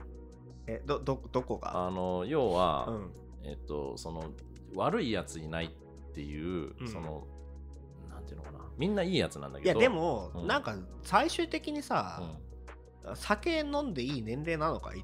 [0.67, 1.85] えどどどこが？
[1.87, 3.11] あの要は、うん。
[3.43, 4.31] えっとその
[4.75, 6.87] 悪いやついないっていう、うん。
[6.87, 7.27] その
[8.09, 8.59] なんていうのかな。
[8.77, 10.47] みんないいやつなんだけいやどでも、うん。
[10.47, 13.15] なんか最終的にうさ、ん。
[13.15, 15.03] 酒飲んでいい年齢なのかいっ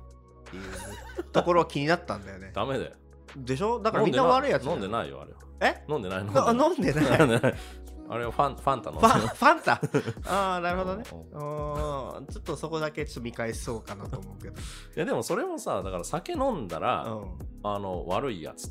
[0.50, 2.52] ていうところは気になったんだよね。
[2.56, 2.92] ダメだよ。
[3.38, 3.80] でしょ？
[3.80, 5.38] だからみんな悪いやつ飲んでないよあれは。
[5.62, 5.86] え？
[5.88, 7.06] 飲んでないな飲んでない？
[7.06, 7.56] フ飲んでない
[8.14, 9.00] あれはファンファンタの。
[9.00, 9.82] ファンタ？
[10.30, 11.04] ああなるほどね。
[11.12, 12.26] うんうん。
[12.28, 14.60] ちょっとそこだけちょっと見返しそうかなと思うけど、い
[14.98, 17.40] やでもそれもさだから酒飲んだら、うん。
[17.64, 18.70] あの悪いやつ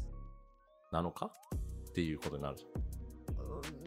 [0.93, 1.31] なのか
[1.89, 2.67] っていうことになるじ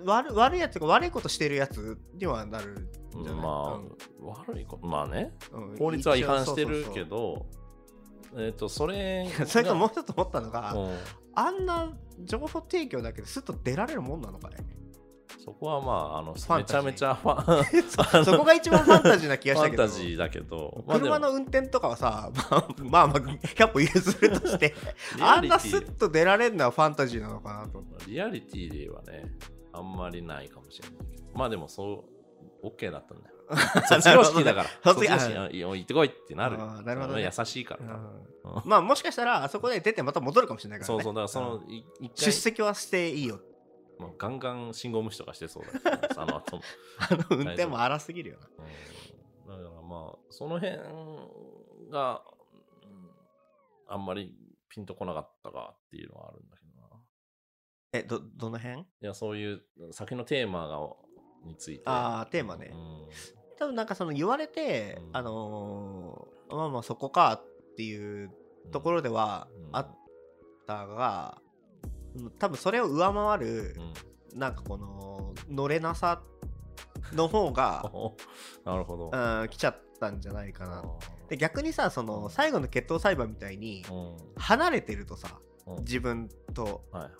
[0.03, 3.41] 悪悪いやつが悪いことしてるやつにはなるゃん、んじゃない？
[3.43, 5.35] まあ、悪いことまあね。
[5.51, 5.77] うん。
[5.77, 7.45] 法律は違反してるけど
[8.35, 10.97] えっ、とそれそれともう一つ思ったのが、うん。
[11.35, 11.93] あんな
[12.23, 14.57] 情報提供だけですっと出られるもんなのかね？
[15.43, 17.83] そこはまああのめちゃめちゃファン
[18.23, 19.83] そそこが一番ファンタジーな気がしたけど。
[19.83, 24.73] ファンタジーだけど、まあ車の運転とかはさ、まあ、まあまあ100歩譲るとして
[25.19, 29.25] あんなスッと出られるのはファンタジーなのかなとリアリティではね
[29.73, 31.23] あんまりないかもしれないけど。
[31.33, 32.05] まあでもそ
[32.63, 33.33] う OK だったんだよ。
[33.89, 34.69] 卒業式だから。
[34.93, 35.33] 卒業式。
[35.33, 36.57] 行ってこいってなる。
[36.57, 37.29] なるほどね。
[37.37, 37.99] 優しいから、
[38.63, 40.95] まあもしかしたらあそこで出てまた戻るかもしれないからね。
[40.95, 41.67] そうそうだからその、うん。
[42.15, 42.31] 出回。
[42.31, 43.41] 席はしていいよ
[44.03, 46.63] もうガンガン信号無視とかしてそうだけどあの後も、
[46.99, 48.49] あの運転も荒すぎるよな。
[49.55, 50.77] うん、だからまあその辺
[51.89, 52.43] が、うん
[53.85, 54.35] あんまり
[54.69, 57.03] ピンとこなかったかっていうのはあるんだけどな。
[57.91, 58.81] えどどの辺？
[58.81, 60.79] いやそういう先のテーマが
[61.43, 61.83] について。
[61.85, 62.71] ああテーマね。
[62.73, 63.09] うん。
[63.57, 65.17] 多分なんかその言われて、うん。
[65.17, 68.31] あのーまあまあそこかっていう
[68.71, 69.69] ところではうん。
[69.73, 69.97] あっ
[70.65, 71.42] たが、うん
[72.39, 73.75] 多分それを上回る
[74.33, 74.39] う、ん。
[74.39, 76.21] なんかこの乗れなさ
[77.13, 78.15] の方が、 お
[78.65, 79.11] なるほど。
[79.13, 80.81] うん、来ちゃったんじゃないかあな。
[80.81, 81.29] ー。
[81.29, 84.17] で逆にさその最後の決闘裁判みたいにうん。
[84.37, 85.77] 離れてるとさうん。
[85.79, 86.83] 自分と。
[86.91, 87.11] はいはい。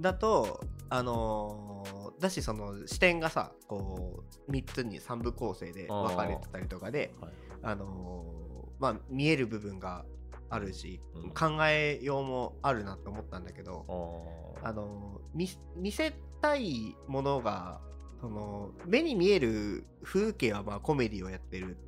[0.00, 7.32] だとあのーだしその視点がさこう3つに3部構成で分かれてたりとかではい。
[7.62, 10.04] あのーまあ見える部分が
[10.50, 11.30] あるし、うん。
[11.30, 17.80] 考えようもあるなと思ったんだけど、ああの見見せたいものが
[18.20, 21.78] その目に見える風景はまあコメディをやってる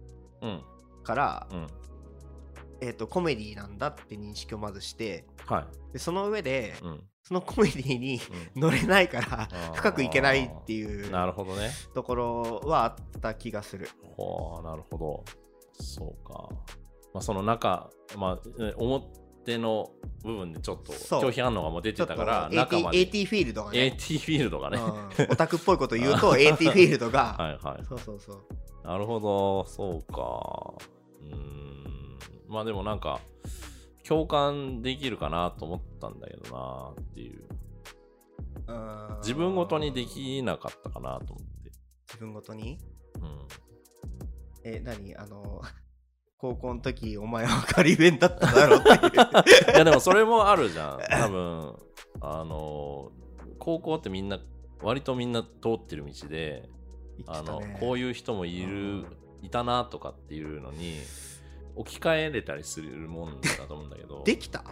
[0.40, 0.62] ーうん。
[1.02, 1.66] から、うん。
[2.80, 5.92] えー、とコメディなんだって認識をまずしてはい。
[5.92, 7.04] でその上で、うん。
[7.24, 8.20] そのコメディに
[8.56, 11.70] う乗れないから深くいけないっていうんなるほどね。
[11.94, 13.88] ところはあった気がする。
[14.64, 15.24] なるほど。
[15.80, 16.48] そうか
[17.14, 19.90] まあその中まあえ表の
[20.22, 22.98] 部分でちょっと拒否反応がもう出てたから中まで。
[22.98, 25.32] AT フィールドがね、AT フィールドがね、うん。
[25.32, 27.84] オタクっぽいこと言うと AT フィールドが、はいはい。
[27.84, 28.86] そうそうそう。
[28.86, 29.64] なるほど。
[29.66, 30.74] そうか。
[31.22, 32.18] うーん。
[32.48, 33.20] まあでもなんか
[34.06, 37.44] 共感できるかなと思ったんだけどなっていう。
[38.68, 41.70] うん自分ごとにできなかったかなと思って
[42.06, 42.78] 自分ごとに
[43.20, 43.38] うん
[44.64, 45.60] え、何あの、
[46.42, 49.12] 高校の時お前は仮弁だっただろうっていう。
[49.76, 50.98] いやでもそれもあるじゃん。
[51.08, 51.76] 多分
[52.20, 53.12] あの
[53.60, 54.40] 高校ってみんな
[54.82, 56.68] 割とみんな通ってる道で
[57.28, 59.06] あの、こういう人もいる
[59.40, 60.96] いたなとかっていうのに
[61.76, 64.24] 置き換えれたりするもんだと思うんだけど。
[64.24, 64.64] できた？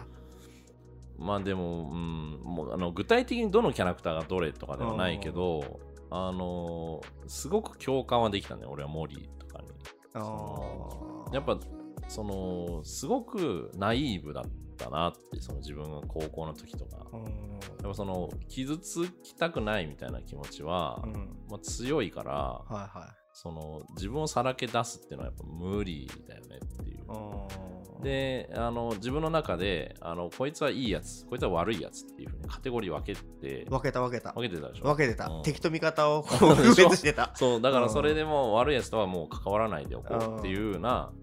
[1.17, 9.69] まあでも,、うん、もうあの具体的にどのキャラクターがどれとかではないけどあのすごく共感はできたね俺はモリーとかに。
[10.15, 11.57] あーやっぱ
[12.07, 14.43] そのすごくナイーブだっ
[14.77, 17.29] たなってその自分が高校の時とかうんやっ
[17.83, 21.13] ぱその傷つきたくないみたいな気持ちは、うん
[21.49, 23.09] まあ、強いからはいはい。
[23.33, 27.05] その自分をさらけ出すっていうのはやっぱ無理だよねっていう。
[27.07, 34.33] うんであの自分の中であのこいつはいいやつこいつは悪いやつっていうふうにカテゴリー分けて分けた分けた。
[34.33, 34.85] 分けてたでしょ？
[34.85, 35.27] 分けてた。
[35.27, 37.31] うん敵と味方をこ う分別してた。
[37.35, 41.20] そうだかうんらそれでもう悪いやつとはもう関わらないでおこうっていうようなうん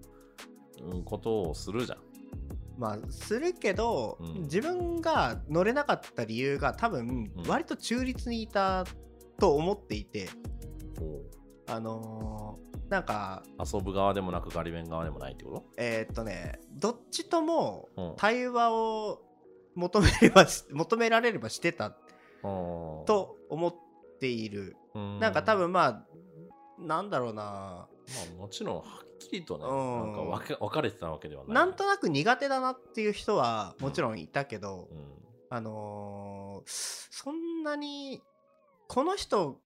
[1.05, 1.99] ことをするじゃん。
[2.79, 4.43] まあするけど、うん。
[4.43, 7.47] 自分が乗れなかった理由が多分うん。
[7.49, 8.85] 割と中立にいた
[9.39, 10.29] と思っていて、
[10.99, 11.25] こ
[11.69, 18.15] あのーなんかう遊ぶ側でもなくガリ弁側でもないってこえーっとねどっちともうん。
[18.17, 19.21] 対話を
[19.75, 21.91] 求めればし 求められればしてた
[22.43, 23.75] とと思っ
[24.21, 26.07] ている、なんか多分まあ
[26.79, 30.13] なんだろうなまあ、もちろんはっきりとね、うん。
[30.13, 31.55] なんか分け分かれてたわけではない。
[31.55, 35.07] なんとなく苦手だなっていう人はもちろんいたけど、うん。
[35.51, 38.23] あのーそんなに
[38.87, 39.61] この人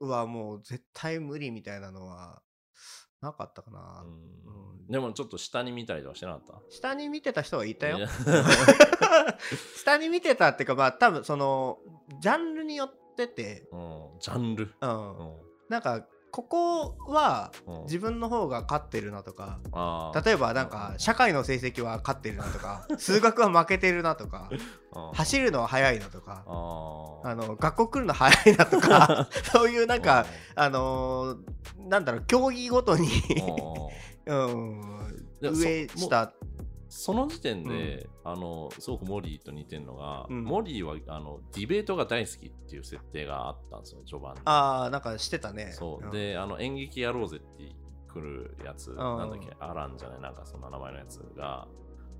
[0.00, 2.42] はもう絶対無理みたいなのは
[3.20, 4.10] なかったかな、うん。
[4.10, 4.14] う
[4.84, 6.62] んでもちょっと下に見たりとかしてなかった？
[6.70, 7.98] 下に見てた人はいたよ。
[9.76, 11.78] 下に見てたっていうかまあ多分その
[12.20, 14.74] ジャンルによってて、うん、ジャンル？
[14.80, 15.18] うん。
[15.18, 15.36] うん。
[15.68, 17.82] なんかここはうん。
[17.84, 20.24] 自分の方が勝ってるなとかあー。
[20.24, 24.50] 例えばなんか社会の成績は勝ってるなとか 数学は負けてるなとか
[24.94, 25.12] うん。
[25.12, 26.42] 走るのは速いなとか
[27.24, 33.08] あの学校来るの早いなとか そういうなんかあのーなんだろう競技ごとに
[34.26, 34.98] うん。
[35.40, 36.32] 上下
[36.88, 40.44] その時点で、あのすごくモリーと似てるのが、うん。
[40.44, 44.34] モリーはあのディベートが大好きっていう設定があったんですよ序盤。
[44.34, 45.72] でああなんかしてたね。
[45.72, 46.10] そう、ん。
[46.10, 47.72] であの演劇やろうぜって
[48.12, 48.96] 来るやつ、ん。
[48.96, 51.68] なんだっけアランじゃないなんかそんな名前のやつが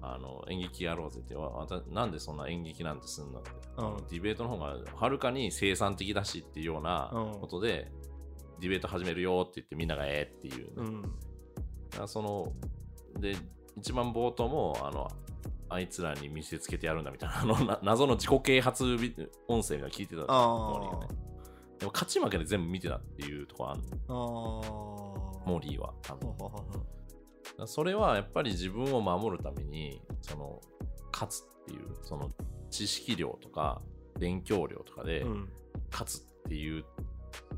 [0.01, 7.41] あの演劇やろうぜってわなんでそんな演劇なんてすんのって、あのうんディベートの方がはるかに生産的だしっていうようなうん。
[7.41, 7.91] ことで、
[8.61, 11.03] ディベート始めるよって言ってみんながええっていうね、うん。
[11.03, 12.53] だからその
[13.19, 13.35] で
[13.79, 15.09] 一番冒頭もあの
[15.69, 19.15] あいつらに見せつけてやるんだみたいなあの な謎の自己啓発ビ
[19.49, 20.23] 音声みたい聞いてた。
[20.23, 20.29] あー。
[20.29, 21.15] モーリーがね。
[21.79, 24.15] でも勝ち負けで全部見てたっていうところあるあー。
[24.15, 26.35] モーリーは多分
[27.67, 30.61] それはやっぱり自分を守るためにその
[31.13, 32.31] 勝つっていうその
[32.71, 33.81] 知識量とか
[34.19, 35.49] 勉強量とかでうん。
[35.91, 36.85] 勝つっていう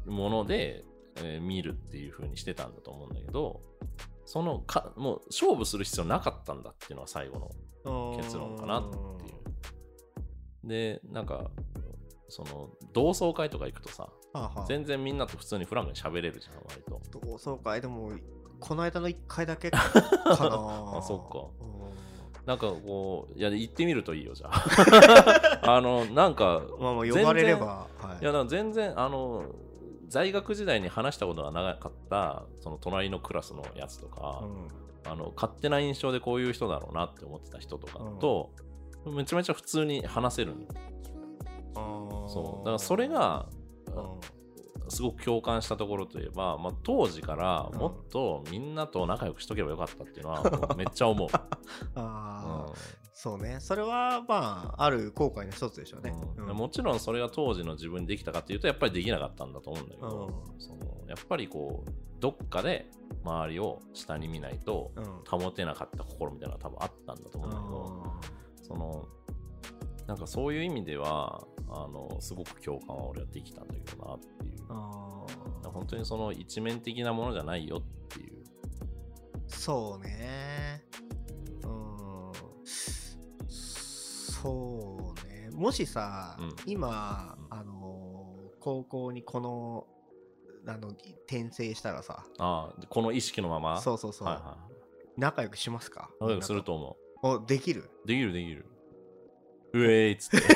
[0.07, 0.85] もので、
[1.17, 3.61] えー見るっていう風にしてたんだと思うんだけど
[4.31, 7.51] そのかもう勝負する必要なかったんだっていうのが最後
[7.85, 9.01] の結論かなってい
[10.63, 10.69] う。
[10.69, 11.51] でなんか
[12.29, 17.01] その同窓会とか行くとさはあはあ全然みんなと普通にフランクに喋れるじゃん割と。
[17.19, 18.13] 同窓会でも
[18.61, 19.83] この間の1回だけかな
[20.31, 25.61] あそっかうんなんかこういや行ってみるといいよじゃあ。
[25.77, 29.43] あのなんかまあまあ呼ばれればはいいや全然あの
[30.11, 34.69] 在学時代に話したことがなかったその隣のクラスのやつとか、うん。
[35.11, 38.51] あの勝手な印象でこういう人だろうなって思ってた人とかと、
[39.07, 40.55] めちゃめちゃ普通に話せる
[41.75, 42.65] そう。
[42.65, 43.47] だからそれが、
[43.87, 44.01] う
[44.37, 44.40] ん
[44.91, 51.29] すごく共感したところといえば、まあ、当時からもっとみんなと仲良くしとけばよかったっていうのは めっちゃ思う。
[51.33, 51.41] あ
[51.95, 52.75] あ、うん。
[53.13, 53.59] そうね。
[53.61, 56.49] それはまあある後悔の一つでしょうね、うん。
[56.49, 56.57] うん。
[56.57, 60.61] もちろんそれが当時の自分にできたかっていうとやっぱりできなかったんだと思うんだけど、うん。
[60.61, 62.91] そのやっぱりこうどっかで
[63.25, 65.41] 周りを下に見ないとうん。
[65.41, 68.21] 保てなかった心みたいなのが多分あったんだと思うんだけど、
[68.63, 69.09] その
[70.07, 78.45] なんかそういう意味ではあのすごく共感は俺はできたんだけどなっていう本当にその一面的なものじゃないよっていう。
[79.47, 80.85] そうね。
[81.63, 82.33] うん。
[83.47, 85.51] そうね。
[85.53, 86.55] もしさ、うん。
[86.67, 87.59] 今、うん。
[87.59, 89.87] あの高校にこの
[90.67, 92.25] あの転生したらさ。
[92.39, 93.81] ああこの意識のまま？
[93.81, 94.59] そうそうそう、はいは
[95.17, 96.11] 仲良くしますか？
[96.21, 97.91] い仲良くすると思おできる？
[98.05, 98.67] うできるできる
[99.73, 100.47] うえーいっつって。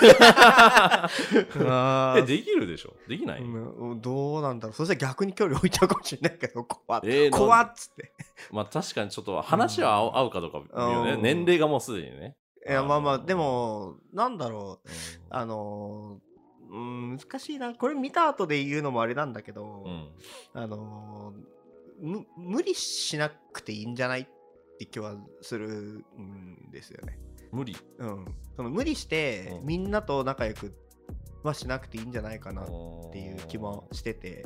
[1.69, 2.95] あえできるでしょ？
[3.09, 4.75] できない、うん、どうなんだろう。
[4.75, 8.13] そしたら逆に距離置いちゃうかもしれないけど怖っ、えーなん怖っつって。
[8.51, 11.13] まあ確かにちょっと話は合う合うかどうか微妙ね。
[11.13, 11.23] うん。
[11.23, 12.37] 年齢がもうすでにね、
[12.69, 14.89] いやまあまあでもなんだろう。
[14.89, 14.95] うん。
[15.31, 16.25] あのー
[16.71, 17.73] うん難しいな。
[17.75, 20.09] これ見た後で言うのもあれなんだけど、うん。
[20.55, 21.55] あのー
[22.01, 24.23] む無理しなくていいんじゃない？
[24.23, 24.27] っ
[24.77, 27.17] て気はするんですよね。
[27.55, 27.77] 無理。
[27.99, 28.25] うん、
[28.57, 29.67] その無理してうん。
[29.67, 30.75] みんなと仲良く
[31.43, 32.69] はしなくていいんじゃないかなっっ
[33.13, 34.45] ていう気もしてて、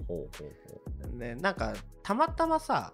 [1.14, 2.92] ね、なんかたまたまさ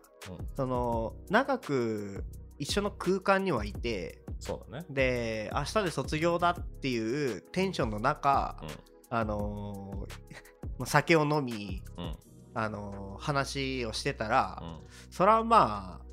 [0.56, 2.24] その長く
[2.58, 4.86] 一緒の空間にはいてそうだね。
[4.90, 8.66] で明日で卒業だっていうテンションの中、う
[9.10, 10.14] あのー
[10.78, 11.82] まあ酒を飲み、
[12.54, 14.78] あのー話をしてたら、うん。
[15.10, 16.04] それはまあ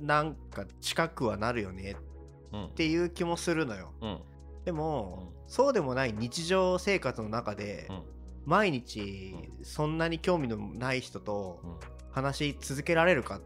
[0.00, 2.09] なんか近くはなるよねうん
[2.52, 3.92] っていう気もするのよ。
[4.00, 4.20] うん。
[4.64, 8.02] でも、そうでもない日常生活の中で、うん。
[8.46, 12.00] 毎日そんなに興味のない人とうん。
[12.12, 13.40] 話し続けられるかっ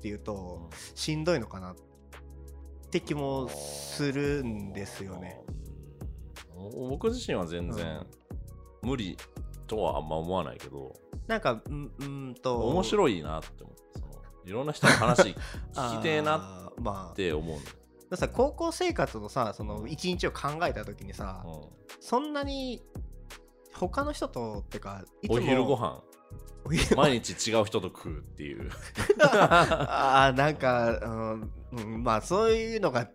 [0.00, 1.74] ていうと、しんどいのかなっ
[2.90, 5.40] て気もするんですよね。
[5.50, 5.58] うん
[6.90, 8.04] 僕自身は全然
[8.82, 9.16] 無理
[9.68, 10.92] とはあんま思わないけど、
[11.28, 15.36] なんかうんうんと面い白いなって思っていろんな人の話
[15.72, 16.72] 聞きてえな
[17.12, 17.76] って思うんだよ、
[18.10, 21.44] ださ高校生活のさその一日を考えた時にさ、
[22.00, 22.82] そんなに
[23.74, 26.02] 他の人とってかいつもお昼ご飯。
[26.96, 28.70] 毎日違う人と食うっていう。
[29.20, 33.08] あーなんか、うんうん、まあそういうのが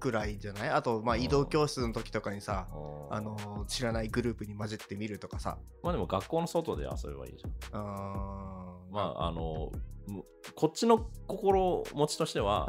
[0.00, 0.70] くらいじゃない？
[0.70, 1.22] あとまあうん。
[1.22, 5.58] 移動教室の時とかにさ、ああの知らないグループに混じってみるとかさ。
[5.82, 9.72] まあでも学校の外で遊べばいいじゃんまああの
[10.06, 10.24] む
[10.54, 12.66] こっちの心持ちとしては、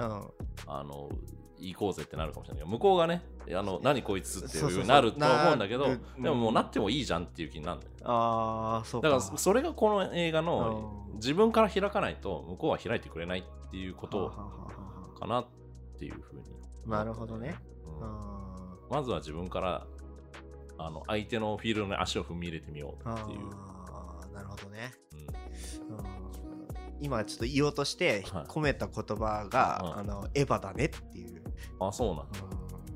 [0.65, 0.71] うん。
[0.73, 1.09] あの
[1.57, 9.09] 行こうぜってなるかもしれないけど向こうがねあの何こいつっていうなると思うんだけどでももうなってもいいじゃんっていう気になるんだよあーそうか。
[9.09, 11.15] だからそれがこの映画のうん。
[11.15, 14.33] 自分から開かないと向こうは開いてくれないっていうこと
[15.17, 15.47] かなっ
[15.97, 16.43] ていうふうに。
[16.85, 17.55] なるほどね、
[17.99, 18.03] うん。
[18.03, 19.87] あまずは自分から
[20.77, 23.39] あの相手のフィールドに足を踏み入れてみようーっていう、
[24.33, 24.91] なるほどね
[27.01, 28.45] 今ちょっと言おうとしてはい。
[28.45, 31.43] 込めた言葉が、うんあのエヴァだねっていう、
[31.79, 32.25] あそうなん。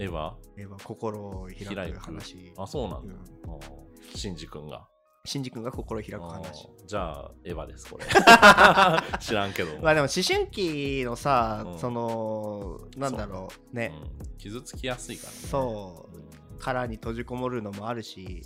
[0.01, 0.33] エヴァ？
[0.57, 2.53] エヴァ心を開開くく話。
[2.57, 4.17] あそうなんだ、うん。
[4.17, 4.87] シンジ君が？
[5.25, 6.69] シンジ君が心を開く話。
[6.87, 8.05] じゃあエヴァですこれ。
[9.19, 9.75] 知らんけど。
[9.75, 11.79] も、まあでも思春期のさ、うん。
[11.79, 14.37] そのなんだろうね、うん。
[14.37, 15.37] 傷つきやすいからね。
[15.39, 16.17] そう。
[16.17, 16.29] うん。
[16.59, 18.41] 殻に閉じこもるのもあるし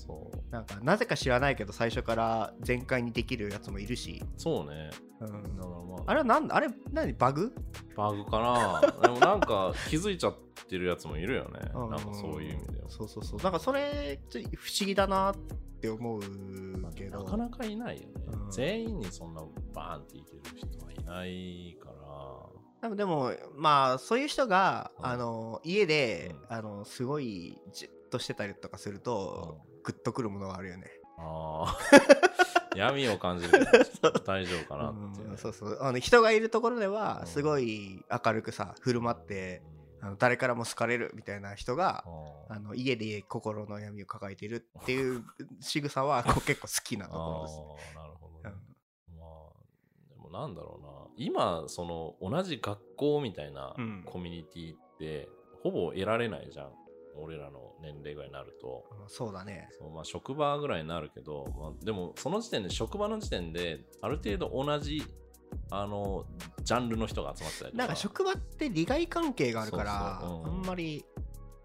[0.52, 4.92] なんかなぜか知らないけど最初から全開にできるやつもいるし、そうね
[5.26, 5.58] うん。
[5.58, 7.14] だからまああれはなんあれ何？
[7.14, 7.54] バグ？
[7.96, 8.82] バグかな。
[9.02, 10.36] でもなんか気づいちゃっ
[10.68, 11.60] てるやつもいるよね。
[11.74, 11.90] うん。
[11.90, 12.90] なんかそういう意味では。
[12.90, 13.40] そうそうそう。
[13.42, 15.36] なんかそれ不思議だなっ
[15.82, 16.22] て思う
[16.96, 17.24] けど。
[17.24, 18.52] なかなかいないよね、うん。
[18.52, 19.44] 全員にそんな
[19.74, 21.90] バーンっていける人はいないか
[22.82, 22.96] ら。
[22.96, 25.06] でもまあそういう人が、うん。
[25.06, 26.56] あの家で、うん。
[26.56, 30.88] あのすごいじっとしてたりとかすると、グッとくるものがあるよね。
[31.18, 31.78] ああ
[32.76, 33.52] 闇を感じる。
[34.26, 35.28] 大丈夫かなっていう。
[35.28, 35.78] ね、うんそうそう。
[35.82, 37.28] あの人がいるところではうん。
[37.28, 39.62] すごい明るくさ振る舞って
[40.02, 42.04] あの誰からも好かれるみたいな人が
[42.50, 42.56] うん。
[42.56, 45.24] あの家で心の闇を抱えているっていう
[45.62, 47.60] 仕草は結構好きなところです。
[47.96, 48.56] あーなるほどね、
[49.10, 49.18] うん。
[49.18, 50.94] まあでもなんだろうな。
[51.16, 54.04] 今その同じ学校みたいなうん。
[54.06, 55.30] コミュニティって、
[55.62, 56.72] ほぼ得られないじゃん
[57.18, 58.86] 俺らの年齢ぐらいになると。
[59.02, 59.70] うんそうだね。
[59.78, 65.04] そう、まあ、職場ぐらいになるけど、まあ、でもその時点で職場の時点である程度同じ
[65.70, 66.26] あの
[66.64, 67.84] ジャンルの人が集まってたりとか。
[67.84, 71.06] なんか職場って利害関係があるからあんまり、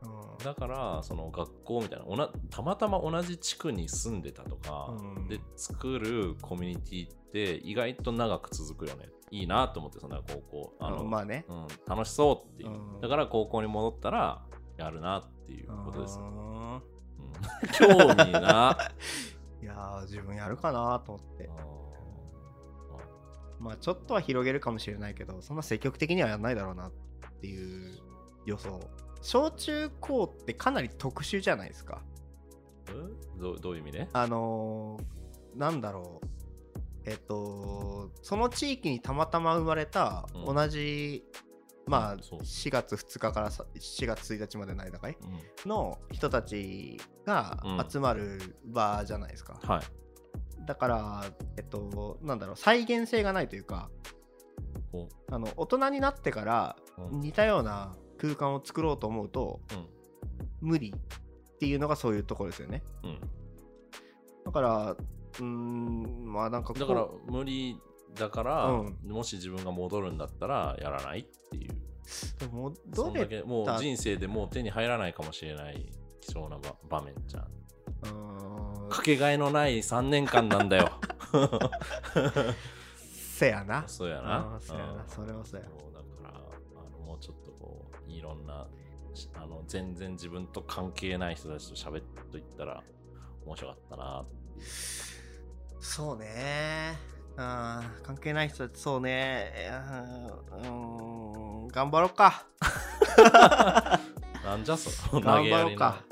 [0.02, 0.44] うん。
[0.44, 5.28] だからその学校みたいなおなたまたま同じ地区に住んでたとか、うん。
[5.28, 9.08] で作るコミュニティって意外と長く続くよね。
[9.30, 11.44] いいなと思ってそんな高校あの、うんまあね。
[11.48, 13.00] うん、楽しそうっていう、うん。
[13.00, 14.42] だから高校に戻ったら
[14.78, 16.82] やるなっていうことです、ううんーん。
[17.72, 18.76] 興味な
[19.60, 21.48] いやー自分やるかなと思って。
[21.58, 21.78] あ
[23.58, 26.92] まあちょっとは広げるかもしれないけどそんな積極的にはやんないだろうなっ
[27.40, 27.98] ていう
[28.46, 28.80] 予想。
[29.20, 32.02] 小中高ってかなり特殊じゃないですか。
[33.36, 36.26] どうどういう意味ねあのーなんだろう。
[37.04, 40.54] えっとその地域にたまたま生まれたうん。
[40.54, 41.47] 同じ、まあうん
[42.22, 42.40] そう。
[42.40, 45.16] 4月2日からさ4月1日までの間かい？
[45.64, 45.68] うん。
[45.68, 47.90] の人たちがうん。
[47.90, 50.66] 集まる場じゃないですか、はい。
[50.66, 51.24] だから
[51.56, 53.90] えっとなんだろう再現性がないというか
[54.92, 57.20] おあの大人になってからうん。
[57.20, 59.60] 似たような空間を作ろうと思うと
[60.60, 62.82] 無理っていうのがそういうところですよね。
[63.02, 63.10] うん。
[63.10, 63.20] うん
[64.44, 67.78] だからうーんまあなんかだから無理
[68.18, 69.10] だから、うん。
[69.10, 71.70] もし自分が戻るんだったらやらないっていう。
[72.38, 75.92] でもそんだどれけもう人生でもう手に入らないかもしれない
[76.22, 78.88] 貴重な場場面じゃん。
[78.88, 80.90] かけがえのない3年間なんだよ。
[83.04, 83.84] せやな。
[83.86, 84.58] そうやな。
[84.60, 84.92] そうやな。
[84.92, 85.08] うん。
[85.08, 85.66] それはそうや。
[85.66, 85.76] だか
[86.22, 86.40] ら
[86.76, 88.66] あのもうちょっとこういろんな
[89.18, 92.82] しあの全然自分と関係ない人たちと喋っといったら
[93.44, 94.24] 面白かったな
[95.80, 96.96] そうね
[97.40, 99.52] あー関係ない人たちそうね。
[100.50, 102.46] うーん頑張ろうか。
[104.44, 106.02] なんじゃその頑張ろうか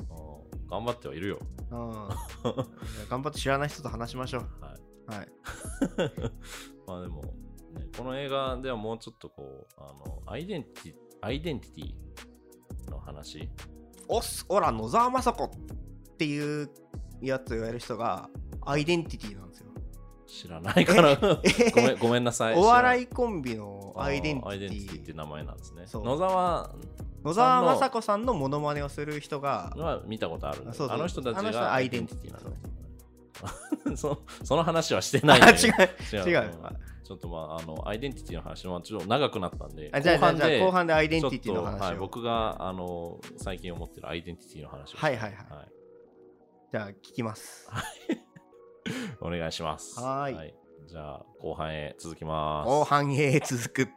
[0.69, 1.39] 頑張ってはいるよ。
[1.71, 1.91] うん。
[3.09, 4.47] 頑張って知らない人と話しましょう。
[4.63, 4.75] は
[5.15, 5.17] い。
[5.17, 5.27] はい。
[6.87, 7.31] まあでも、ね、
[7.97, 13.49] この映画ではもうちょっとこう、あの、アイデンティ、アイデンティティの話。
[14.07, 15.49] おっすおら野沢雅子っ
[16.17, 16.69] ていう
[17.21, 18.29] やつを言われる人が
[18.65, 19.67] アイデンティティなんですよ
[20.27, 21.17] 知らないから、え
[21.73, 22.55] ごめん、ごめんなさい。
[22.55, 25.85] お笑いいコンビのアイデンテアイデンティティィティっていう名前なんですね。
[25.93, 26.69] 野沢
[27.23, 30.95] 野沢雅子さんのモノマネをする人がは見たことあるあそうそう。
[30.95, 32.49] あの人たちがアイデンティティなんだ。
[33.95, 35.39] そその話はしてない。
[35.39, 35.73] ん あで違う。
[36.11, 36.43] 違違う。
[36.43, 36.77] うん。
[37.03, 38.67] ちょっとまあ、あの、アイデンティティの話。
[38.67, 41.99] はちょっと長くなったんで、あじゃあじゃあじゃあ後半でアイデンティティのとはい、話を。
[41.99, 44.97] 僕が、あの、最近思ってるアイデンティティの話を。
[44.97, 45.55] はいはいはい。
[45.55, 45.71] はい。
[46.69, 47.69] じゃあ聞きます
[49.21, 49.99] お願いします。
[49.99, 50.53] はーい
[50.87, 52.67] じゃあ、後半へ続きます。
[52.69, 53.89] 後半へ続く